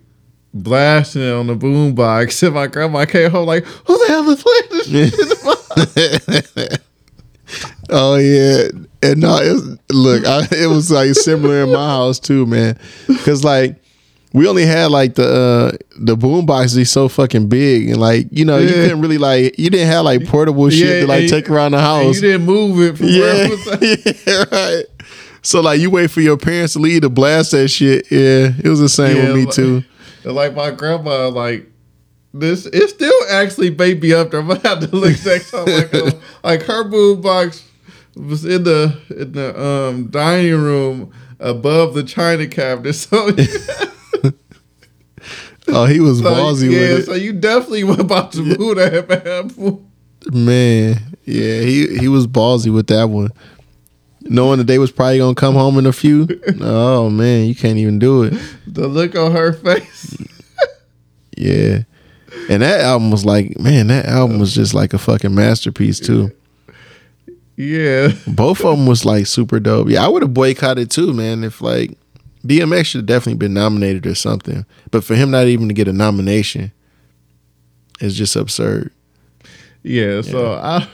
[0.56, 2.42] blasting it on the boombox.
[2.46, 5.20] And my grandma came home like, "Who the hell is playing this shit?" in
[6.56, 6.80] the
[7.90, 8.70] oh yeah,
[9.04, 12.78] and no, it was, look, I, it was like similar in my house too, man.
[13.24, 13.76] Cause like
[14.34, 15.28] we only had like the
[15.74, 18.74] uh the boom boxes so fucking big, and like you know you Yeah.
[18.84, 21.82] couldn't really like you didn't have like portable shit Yeah, to like take around the
[21.82, 22.16] house.
[22.16, 24.24] you didn't move it from where Yeah, it was.
[24.28, 24.86] yeah, right.
[25.44, 28.08] So like you wait for your parents to leave to blast that shit.
[28.12, 29.84] Yeah, it was the same Yeah, with me like- too.
[30.26, 31.68] And like my grandma, like
[32.34, 34.42] this, it still actually made me up there.
[34.42, 35.66] I'm gonna have to look next time.
[35.66, 36.12] Like, uh,
[36.44, 37.64] like her boombox
[38.16, 42.94] was in the in the um dining room above the china cabinet.
[42.94, 43.30] So,
[45.68, 49.10] Oh, he was so ballsy yeah, with so you definitely were about to move that
[49.10, 50.46] man.
[50.46, 51.18] man.
[51.26, 53.30] Yeah, he he was ballsy with that one,
[54.26, 56.28] knowing that they was probably gonna come home in a few.
[56.62, 58.34] oh man, you can't even do it.
[58.68, 60.18] The look on her face.
[61.38, 61.84] Yeah,
[62.50, 66.32] and that album was like, man, that album was just like a fucking masterpiece too.
[67.58, 69.90] Yeah, Both of them was like super dope.
[69.90, 71.44] Yeah, I would have boycotted too, man.
[71.44, 71.98] If like
[72.46, 75.88] DMX should have definitely been nominated or something, but for him not even to get
[75.88, 76.72] a nomination
[78.02, 78.92] is just absurd.
[79.84, 80.22] yeah.
[80.22, 80.88] So I,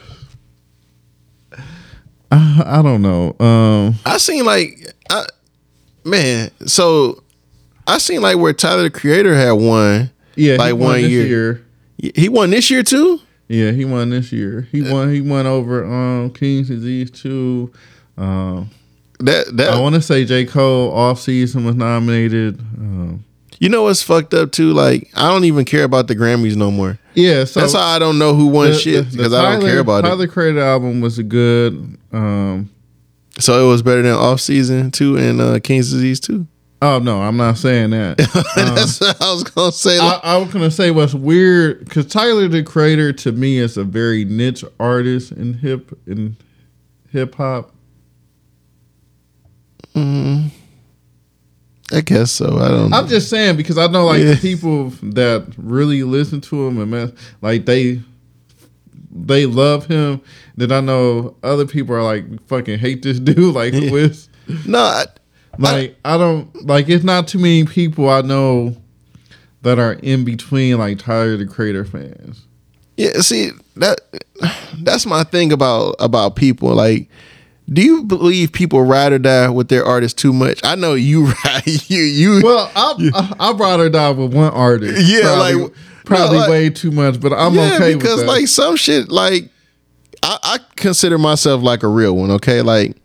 [2.31, 3.35] I, I don't know.
[3.39, 5.25] Um, I seen like, I,
[6.05, 7.21] man, so
[7.87, 10.09] I seen like where Tyler the Creator had won.
[10.35, 11.65] yeah, Like he won one this year.
[11.97, 13.19] He won this year too.
[13.47, 14.67] Yeah, he won this year.
[14.71, 15.11] He won.
[15.13, 17.71] He won over um King's Disease two.
[18.17, 18.69] Um,
[19.19, 22.59] That that I want to say J Cole off season was nominated.
[22.59, 23.25] Um,
[23.61, 24.73] You know what's fucked up too?
[24.73, 26.97] Like I don't even care about the Grammys no more.
[27.13, 30.03] Yeah, so That's how I don't know who won shit because I don't care about
[30.03, 30.07] it.
[30.07, 30.31] Tyler it.
[30.31, 31.95] Creator album was a good.
[32.11, 32.71] Um,
[33.37, 36.47] So it was better than Off Season two and uh, King's Disease two.
[36.81, 38.17] oh no, I'm not saying that.
[38.55, 39.99] That's what I was gonna say.
[39.99, 43.83] I, I was gonna say what's weird because Tyler the Creator to me is a
[43.83, 46.35] very niche artist in hip in
[47.11, 47.75] hip hop.
[51.91, 52.57] I guess so.
[52.57, 52.93] I don't.
[52.93, 54.33] I'm just saying because I know like Yeah.
[54.33, 58.01] the people that really listen to him and man, like they
[59.11, 60.21] they love him.
[60.55, 63.53] Then I know other people are like fucking hate this dude.
[63.55, 64.29] Like who is
[64.65, 65.05] no, I,
[65.59, 68.75] like I don't like it's not too many people I know
[69.63, 72.45] that are in between like Tyler the Creator fans.
[72.97, 73.19] yeah.
[73.19, 73.99] See that
[74.81, 76.73] that's my thing about about people.
[76.73, 77.09] Like,
[77.69, 80.59] do you believe people ride or die with their artists too much?
[80.63, 81.63] I know you ride.
[81.89, 82.41] You you.
[82.43, 85.01] Well, I I, brought her down with one artist.
[85.05, 85.73] Yeah, probably, like-
[86.05, 88.31] probably no, like- way too much, but I'm yeah, okay because with that.
[88.31, 89.49] like some shit like
[90.23, 92.61] I, I consider myself like a real one, okay?
[92.61, 92.97] Like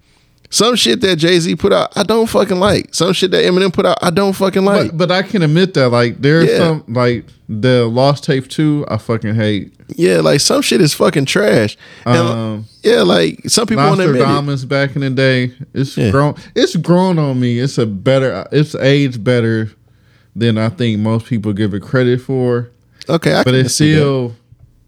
[0.57, 2.95] some shit that Jay Z put out, I don't fucking like.
[2.95, 4.89] Some shit that Eminem put out, I don't fucking like.
[4.91, 6.59] but, but I can admit that like there's Yeah.
[6.59, 9.73] some like the Lost Tape two I fucking hate.
[9.95, 11.77] yeah, like some shit is fucking trash.
[12.05, 14.23] And, Um, yeah, like some people want to admit
[14.63, 14.69] it.
[14.69, 15.53] Back in the day.
[15.75, 16.11] It's Yeah.
[16.11, 16.35] grown.
[16.55, 17.59] It's grown on me.
[17.61, 18.47] It's a better.
[18.51, 19.71] It's aged better
[20.35, 22.71] than I think most people give it credit for.
[23.09, 23.99] Okay, I But can it's see that.
[23.99, 24.35] still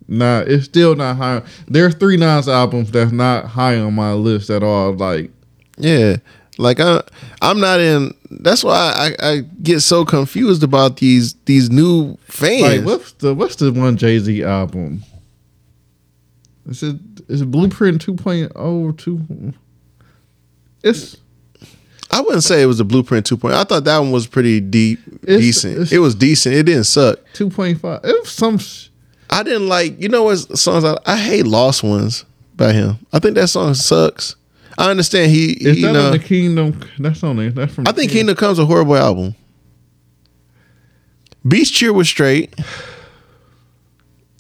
[0.09, 0.49] not.
[0.49, 1.43] It's still not high.
[1.69, 4.93] There's three Nas albums that's not high on my list at all.
[4.95, 5.31] Like
[5.79, 6.16] Yeah.
[6.59, 7.03] Like I
[7.41, 12.62] I'm not in that's why I, I get so confused about these these new fans.
[12.62, 15.03] Like what's the what's the one Jay Z album?
[16.68, 16.97] Is it
[17.29, 19.55] is it Blueprint 2.0 two?
[20.83, 21.16] It's
[22.11, 23.53] I wouldn't say it was a blueprint 2.0.
[23.53, 25.72] I thought that one was pretty deep It's- decent.
[25.74, 26.55] it's- it was decent.
[26.55, 27.18] It didn't suck.
[27.35, 28.01] 2.5.
[28.05, 28.57] It was some.
[28.59, 28.89] sh-
[29.31, 32.24] I didn't like you know what songs I, I hate Lost Ones
[32.57, 32.97] by him.
[33.12, 34.37] I think that song sucks.
[34.79, 36.81] I understand he, Is he that know, on the Kingdom?
[36.99, 37.51] That's on there.
[37.51, 37.87] That's from.
[37.89, 39.35] I think Kingdom Comes a horrible album.
[41.47, 42.55] Beach Chair was straight.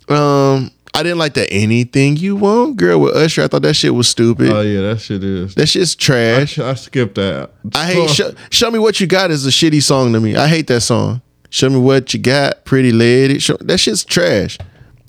[0.08, 3.42] Um, I didn't like that anything you want, girl with Usher.
[3.42, 4.50] I thought that shit was stupid.
[4.50, 5.54] Oh yeah, that shit is.
[5.56, 6.58] that shit's trash.
[6.58, 7.50] I skipped that.
[7.74, 8.10] I hate.
[8.10, 10.36] Show, show me what you got is a shitty song to me.
[10.36, 11.20] I hate that song.
[11.50, 13.38] Show me what you got, pretty lady.
[13.38, 14.58] Show, that shit's trash.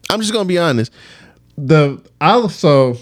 [0.09, 0.91] I'm just gonna be honest.
[1.57, 2.97] the also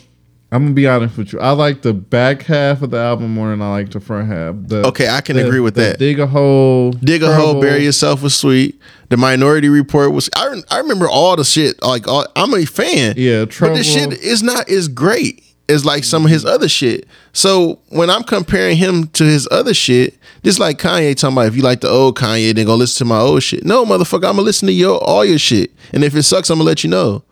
[0.52, 1.40] I'm gonna be honest with you.
[1.42, 4.56] I like the back half of the album more than I like the front half.
[4.68, 6.00] The, Okay, I can the- agree with that.
[6.00, 8.80] Dig a hole, Dig a hole, bury yourself was sweet.
[9.10, 10.30] The Minority Report was.
[10.36, 11.82] I I remember all the shit.
[11.84, 13.16] Like all, I'm a fan.
[13.18, 13.46] Yeah, trouble.
[13.46, 13.76] but trouble.
[13.78, 17.08] this shit is not as great as like some of his other shit.
[17.34, 21.58] So when I'm comparing him to his other shit, just like Kanye talking about, if
[21.58, 23.66] you like the old Kanye, then go listen to my old shit.
[23.66, 26.58] No, motherfucker, I'm gonna listen to your all your shit, and if it sucks, I'm
[26.60, 27.24] gonna let you know.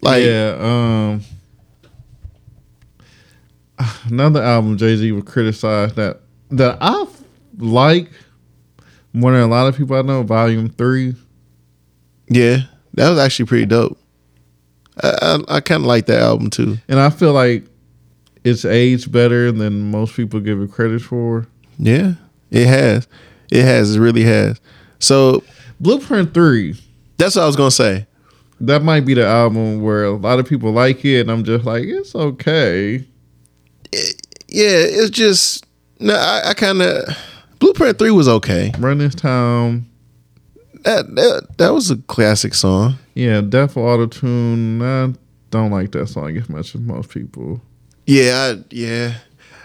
[0.00, 0.56] Like, yeah.
[0.60, 1.22] Um.
[4.06, 6.20] Another album Jay Z would criticize that
[6.50, 7.06] that I
[7.58, 8.10] like
[9.12, 10.22] more than a lot of people I know.
[10.22, 11.14] Volume three.
[12.28, 12.58] yeah,
[12.94, 13.98] that was actually pretty dope.
[15.02, 16.78] I I, I kind of like that album too.
[16.88, 17.64] and I feel like
[18.44, 21.46] it's aged better than most people give it credit for.
[21.78, 22.14] Yeah,
[22.50, 23.06] it has,
[23.50, 24.60] it has, it really has.
[25.00, 25.42] So
[25.80, 26.80] Blueprint three.
[27.18, 28.06] that's what I was gonna say.
[28.60, 31.66] That might be the album where a lot of people like it, and I'm just
[31.66, 33.04] like, it's okay.
[34.48, 35.66] Yeah, it's just
[35.98, 36.14] no.
[36.14, 37.04] I, I kind of
[37.58, 38.72] Blueprint Three was okay.
[38.78, 39.86] Run this town.
[40.84, 42.96] That that that was a classic song.
[43.14, 44.82] Yeah, Death Auto Tune.
[44.82, 45.12] I
[45.50, 47.60] don't like that song as much as most people.
[48.06, 49.14] Yeah, I, yeah.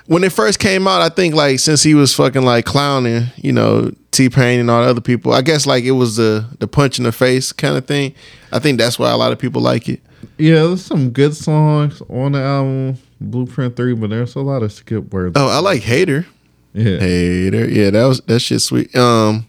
[0.07, 3.51] When it first came out, I think like since he was fucking like clowning, you
[3.51, 5.33] know, T Pain and all the other people.
[5.33, 8.15] I guess like it was the the punch in the face kind of thing.
[8.51, 10.01] I think that's why a lot of people like it.
[10.37, 14.71] Yeah, there's some good songs on the album Blueprint Three, but there's a lot of
[14.71, 15.33] skip words.
[15.37, 16.25] Oh, I like Hater.
[16.73, 17.69] yeah, Hater.
[17.69, 18.95] Yeah, that was that shit sweet.
[18.95, 19.47] Um,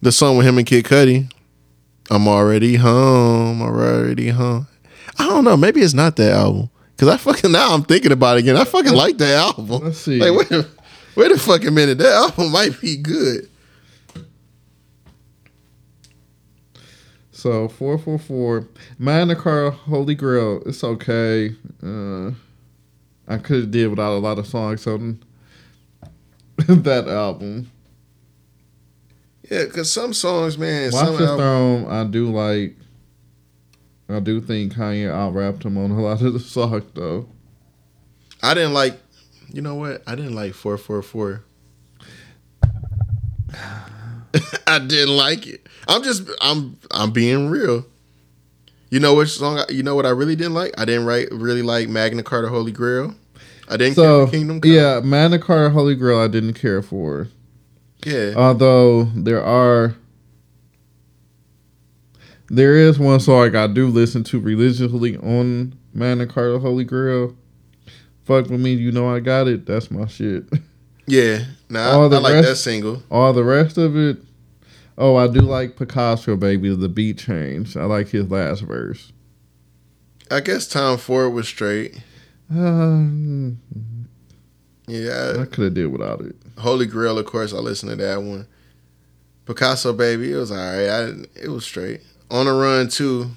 [0.00, 1.30] the song with him and Kid Cudi.
[2.10, 3.62] I'm already home.
[3.62, 4.66] Already home.
[5.18, 5.56] I don't know.
[5.56, 6.70] Maybe it's not that album.
[6.96, 8.56] Cause I fucking now I'm thinking about it again.
[8.56, 9.82] I fucking like that album.
[9.84, 10.20] Let's see.
[10.20, 10.66] Like wait a,
[11.16, 11.98] wait a fucking minute.
[11.98, 13.48] That album might be good.
[17.32, 18.68] So four four four.
[18.98, 20.62] Magna Carta Holy Grail.
[20.66, 21.54] It's okay.
[21.82, 22.30] Uh,
[23.26, 25.22] I could have did without a lot of songs on
[26.56, 27.70] that album.
[29.50, 30.90] Yeah, cause some songs, man.
[30.92, 31.86] Watch some the album, Throne.
[31.90, 32.76] I do like.
[34.08, 37.28] I do think Kanye out rapped him on a lot of the songs though.
[38.42, 38.98] I didn't like.
[39.52, 40.02] You know what?
[40.06, 41.44] I didn't like four four four.
[44.66, 45.68] I didn't like it.
[45.88, 47.86] I'm just I'm I'm being real.
[48.94, 49.58] You know which song?
[49.58, 50.72] I, you know what I really didn't like?
[50.78, 53.12] I didn't write really like Magna Carta Holy Grail.
[53.68, 54.70] I didn't care So for Kingdom Come.
[54.70, 57.26] yeah, Magna Carta Holy Grail I didn't care for.
[58.06, 58.34] yeah.
[58.36, 59.96] Although there are
[62.48, 67.34] there is one song I do listen to religiously on Magna Carta Holy Grail.
[68.24, 69.66] Fuck with me, you know I got it.
[69.66, 70.44] That's my shit.
[71.08, 71.40] yeah.
[71.68, 73.02] Nah, all I, the I like rest- that single.
[73.10, 74.18] All the rest of it,
[74.98, 76.74] oh, I do like Picasso, baby.
[76.74, 77.76] The beat change.
[77.76, 79.12] I like his last verse.
[80.30, 82.00] I guess Tom Ford was straight.
[84.86, 85.36] Yeah.
[85.40, 86.36] I could have did without it.
[86.58, 88.46] Holy Grail, of course, I listened to that one.
[89.46, 90.88] Picasso, baby, it was all right.
[90.88, 92.02] I, it was straight.
[92.30, 93.30] On the run, too.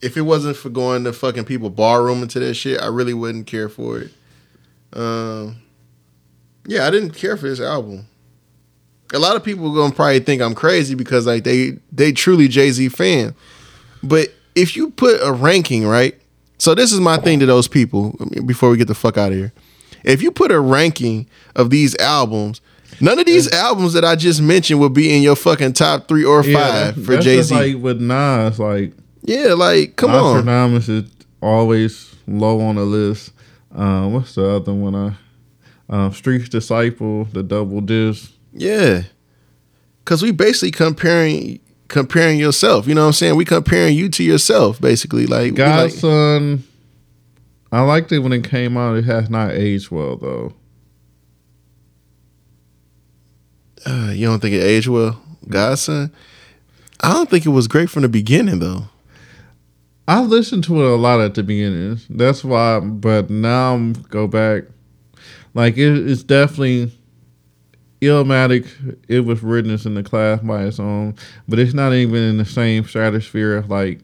[0.00, 3.46] If it wasn't for going to fucking people ballroom into that shit, I really wouldn't
[3.46, 4.12] care for it.
[4.92, 5.56] Um,
[6.66, 8.06] yeah, I didn't care for this album.
[9.12, 12.48] A lot of people are gonna probably think I'm crazy because like they they truly
[12.48, 13.34] Jay Z fan,
[14.02, 16.14] but if you put a ranking right,
[16.58, 19.38] so this is my thing to those people before we get the fuck out of
[19.38, 19.52] here.
[20.04, 22.60] If you put a ranking of these albums,
[23.00, 26.24] none of these albums that I just mentioned would be in your fucking top three
[26.24, 27.54] or five for that's Jay Z.
[27.54, 28.92] Like with Nas, like
[29.22, 30.34] yeah, like come on.
[30.46, 31.10] Nostradamus is
[31.42, 33.32] always low on the list.
[33.74, 34.94] Uh, what's the other one?
[34.94, 35.16] I
[35.90, 38.32] uh, Streets Disciple, the double disc.
[38.52, 39.02] Yeah.
[40.04, 42.86] Cause we basically comparing comparing yourself.
[42.86, 43.36] You know what I'm saying?
[43.36, 45.26] We comparing you to yourself, basically.
[45.26, 46.64] Like, we like God's Son.
[47.72, 48.96] I liked it when it came out.
[48.96, 50.54] It has not aged well though.
[53.86, 56.12] uh, you don't think it aged well, God's Son?
[57.00, 58.84] I don't think it was great from the beginning though.
[60.06, 62.00] I listened to it a lot at the beginning.
[62.10, 64.64] That's why, but now I'm go back.
[65.54, 66.92] Like it, it's definitely
[68.00, 68.66] Illmatic.
[69.08, 71.14] It was written in the class by its own,
[71.48, 74.00] but it's not even in the same stratosphere of like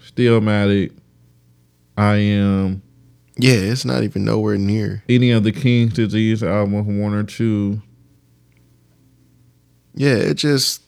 [0.00, 0.92] Stillmatic.
[1.96, 2.82] I am
[3.38, 5.02] Yeah, it's not even nowhere near.
[5.08, 7.80] any of the King's Disease albums, one or two.
[9.94, 10.82] Yeah, it just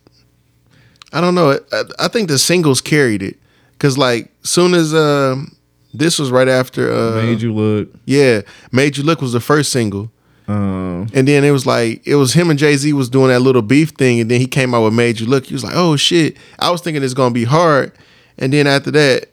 [1.13, 1.59] I don't know.
[1.73, 3.39] I, I think the singles carried it
[3.73, 5.57] because like soon as um
[5.95, 7.89] this was right after uh Made you look.
[8.05, 10.11] yeah made you look was the first single
[10.49, 13.41] Um, and then it was like it was him and Jay Z was doing that
[13.41, 15.45] little beef thing and then he came out with made you look.
[15.45, 16.39] He was like oh shit.
[16.59, 17.93] I was thinking it's gonna be hard.
[18.39, 19.29] And then after that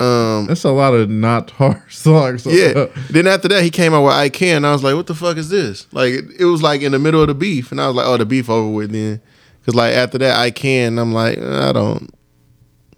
[0.00, 2.44] um that's a lot of not hard songs.
[2.44, 2.86] yeah.
[3.08, 4.56] Then after that he came out with I can.
[4.56, 5.86] And I was like what the fuck is this?
[5.92, 8.06] Like it, it was like in the middle of the beef and I was like
[8.06, 9.20] oh the beef over with then.
[9.60, 12.12] Because like after that I can I'm like I don't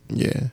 [0.09, 0.49] yeah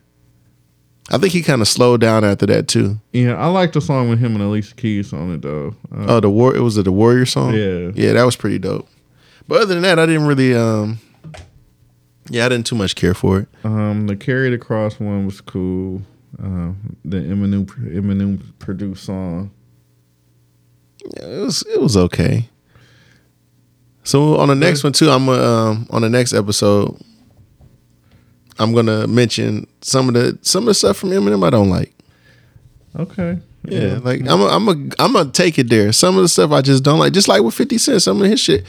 [1.12, 3.00] I think he kind of slowed down after that too.
[3.14, 3.34] yeah.
[3.36, 5.76] I like the song with him and Alicia Keys on it though.
[5.94, 6.56] Uh, Oh, the war.
[6.56, 7.54] It was the Warrior song.
[7.54, 7.92] Yeah.
[7.94, 8.88] yeah, that was pretty dope.
[9.48, 10.56] But other than that, I didn't really.
[10.56, 10.98] um
[12.30, 13.48] Yeah, I didn't too much care for it.
[13.64, 16.02] Um, the Carry the Cross one was cool.
[16.40, 19.52] Um, the Eminem Eminem produced song.
[21.18, 22.50] Yeah, it was it was okay.
[24.04, 25.34] So on the next one too, I'm uh,
[25.70, 27.00] um on the next episode.
[28.60, 31.94] I'm gonna mention some of the some of the stuff from Eminem I don't like.
[32.98, 33.40] Okay.
[33.68, 35.92] Yeah, like I'm a, I'm a I'm gonna take it there.
[35.92, 37.14] Some of the stuff I just don't like.
[37.14, 38.64] Just like with Fifty Cent, some of his shit.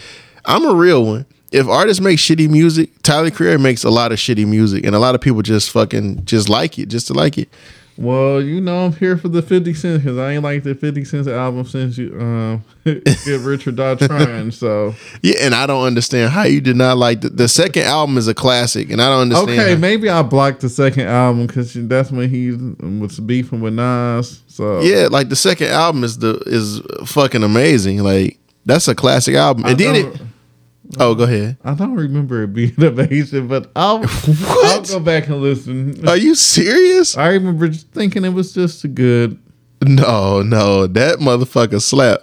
[0.45, 1.27] I'm a real one.
[1.53, 4.99] If artists make shitty music, Tyler Creator makes a lot of shitty music, and a
[4.99, 7.49] lot of people just fucking just like it, just to like it.
[7.99, 11.05] Well, you know I'm here for the Fifty Cent because I ain't like the Fifty
[11.05, 14.51] Cent album since you um Get Rich or Die Trying.
[14.51, 18.19] So Yeah, and I don't understand how you did not like the, the second album
[18.19, 19.51] is a classic, and I don't understand.
[19.61, 23.73] okay, how- maybe I blocked the second album because that's when he was beefing with
[23.75, 24.43] Nas.
[24.49, 28.03] So yeah, like the second album is the is fucking amazing.
[28.03, 29.65] Like that's a classic album.
[29.65, 30.21] I And then it.
[30.99, 31.57] Oh, go um, ahead.
[31.65, 34.05] I don't remember it being amazing, but I'll
[34.47, 36.07] I'll go back and listen.
[36.09, 37.17] Are you serious?
[37.17, 39.39] I remember just thinking it was just a good.
[39.83, 42.21] No, no, that motherfucker slap.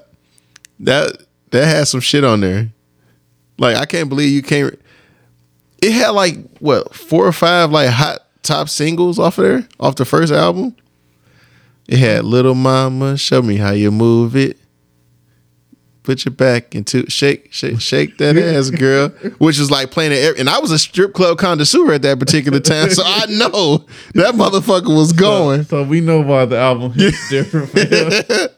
[0.80, 1.18] That
[1.52, 2.72] that had some shit on there.
[3.58, 4.80] Like I can't believe you can't.
[5.82, 9.96] It had like what four or five like hot top singles off of there, off
[9.96, 10.76] the first album.
[11.88, 14.58] It had "Little Mama," "Show Me How You Move It,"
[16.04, 20.20] "Put Your Back Into," "Shake, Shake, Shake That Ass, Girl," which was like playing it.
[20.24, 23.86] every- And I was a strip club connoisseur at that particular time, so I know
[24.14, 25.64] that motherfucker was going.
[25.66, 27.72] So we know why the album is different.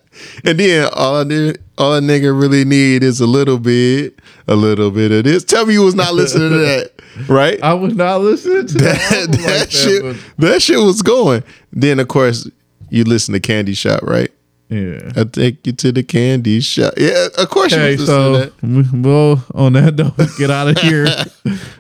[0.46, 4.18] And then all I did, all a nigga really need is a little bit,
[4.48, 5.43] a little bit of this.
[5.43, 6.91] Tell me you was not listening to that,
[7.28, 7.62] right?
[7.62, 10.16] I was not listening to that, that that like shit, but
[10.48, 11.43] that shit was going.
[11.74, 12.50] Then of course
[12.89, 14.32] you listen to Candy Shop, right?
[14.76, 15.11] Yeah.
[15.15, 16.93] I take you to the candy shop.
[16.97, 18.63] Yeah, of course you Okay, to so say that.
[18.63, 21.05] we- we'll on that note get out of here.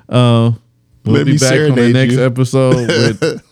[0.07, 0.51] Uh,
[1.05, 2.23] we'll Let be back on the next you.
[2.25, 3.43] episode with,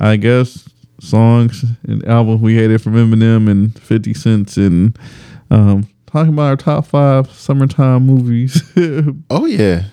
[0.00, 0.68] I guess,
[1.00, 4.98] songs and albums we hated from Eminem and Fifty Cents and
[5.50, 8.62] um, talking about our top five summertime movies.
[9.30, 9.84] Oh yeah,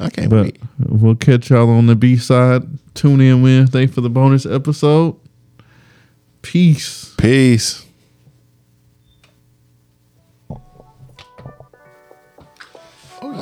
[0.00, 0.60] I can't but wait.
[0.88, 2.62] we'll catch y'all on the B side.
[2.94, 5.16] Tune in Wednesday for the bonus episode.
[6.42, 7.14] Peace.
[7.18, 7.83] Peace.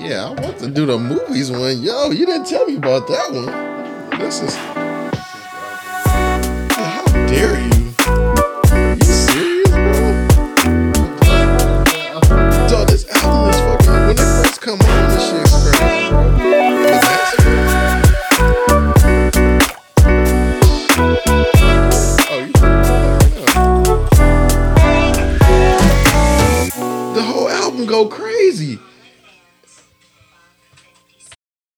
[0.03, 1.81] Yeah, I want to do the movies one.
[1.81, 3.47] Yo, you didn't tell me about that one.
[4.19, 4.55] This is.
[6.75, 7.95] How dare you?
[8.99, 10.39] you serious, bro?
[12.87, 14.07] This album is fucking.
[14.07, 16.83] When they first come this massacre.
[22.29, 22.53] Oh, you.
[23.35, 23.53] yeah.
[27.15, 28.79] The whole album go crazy.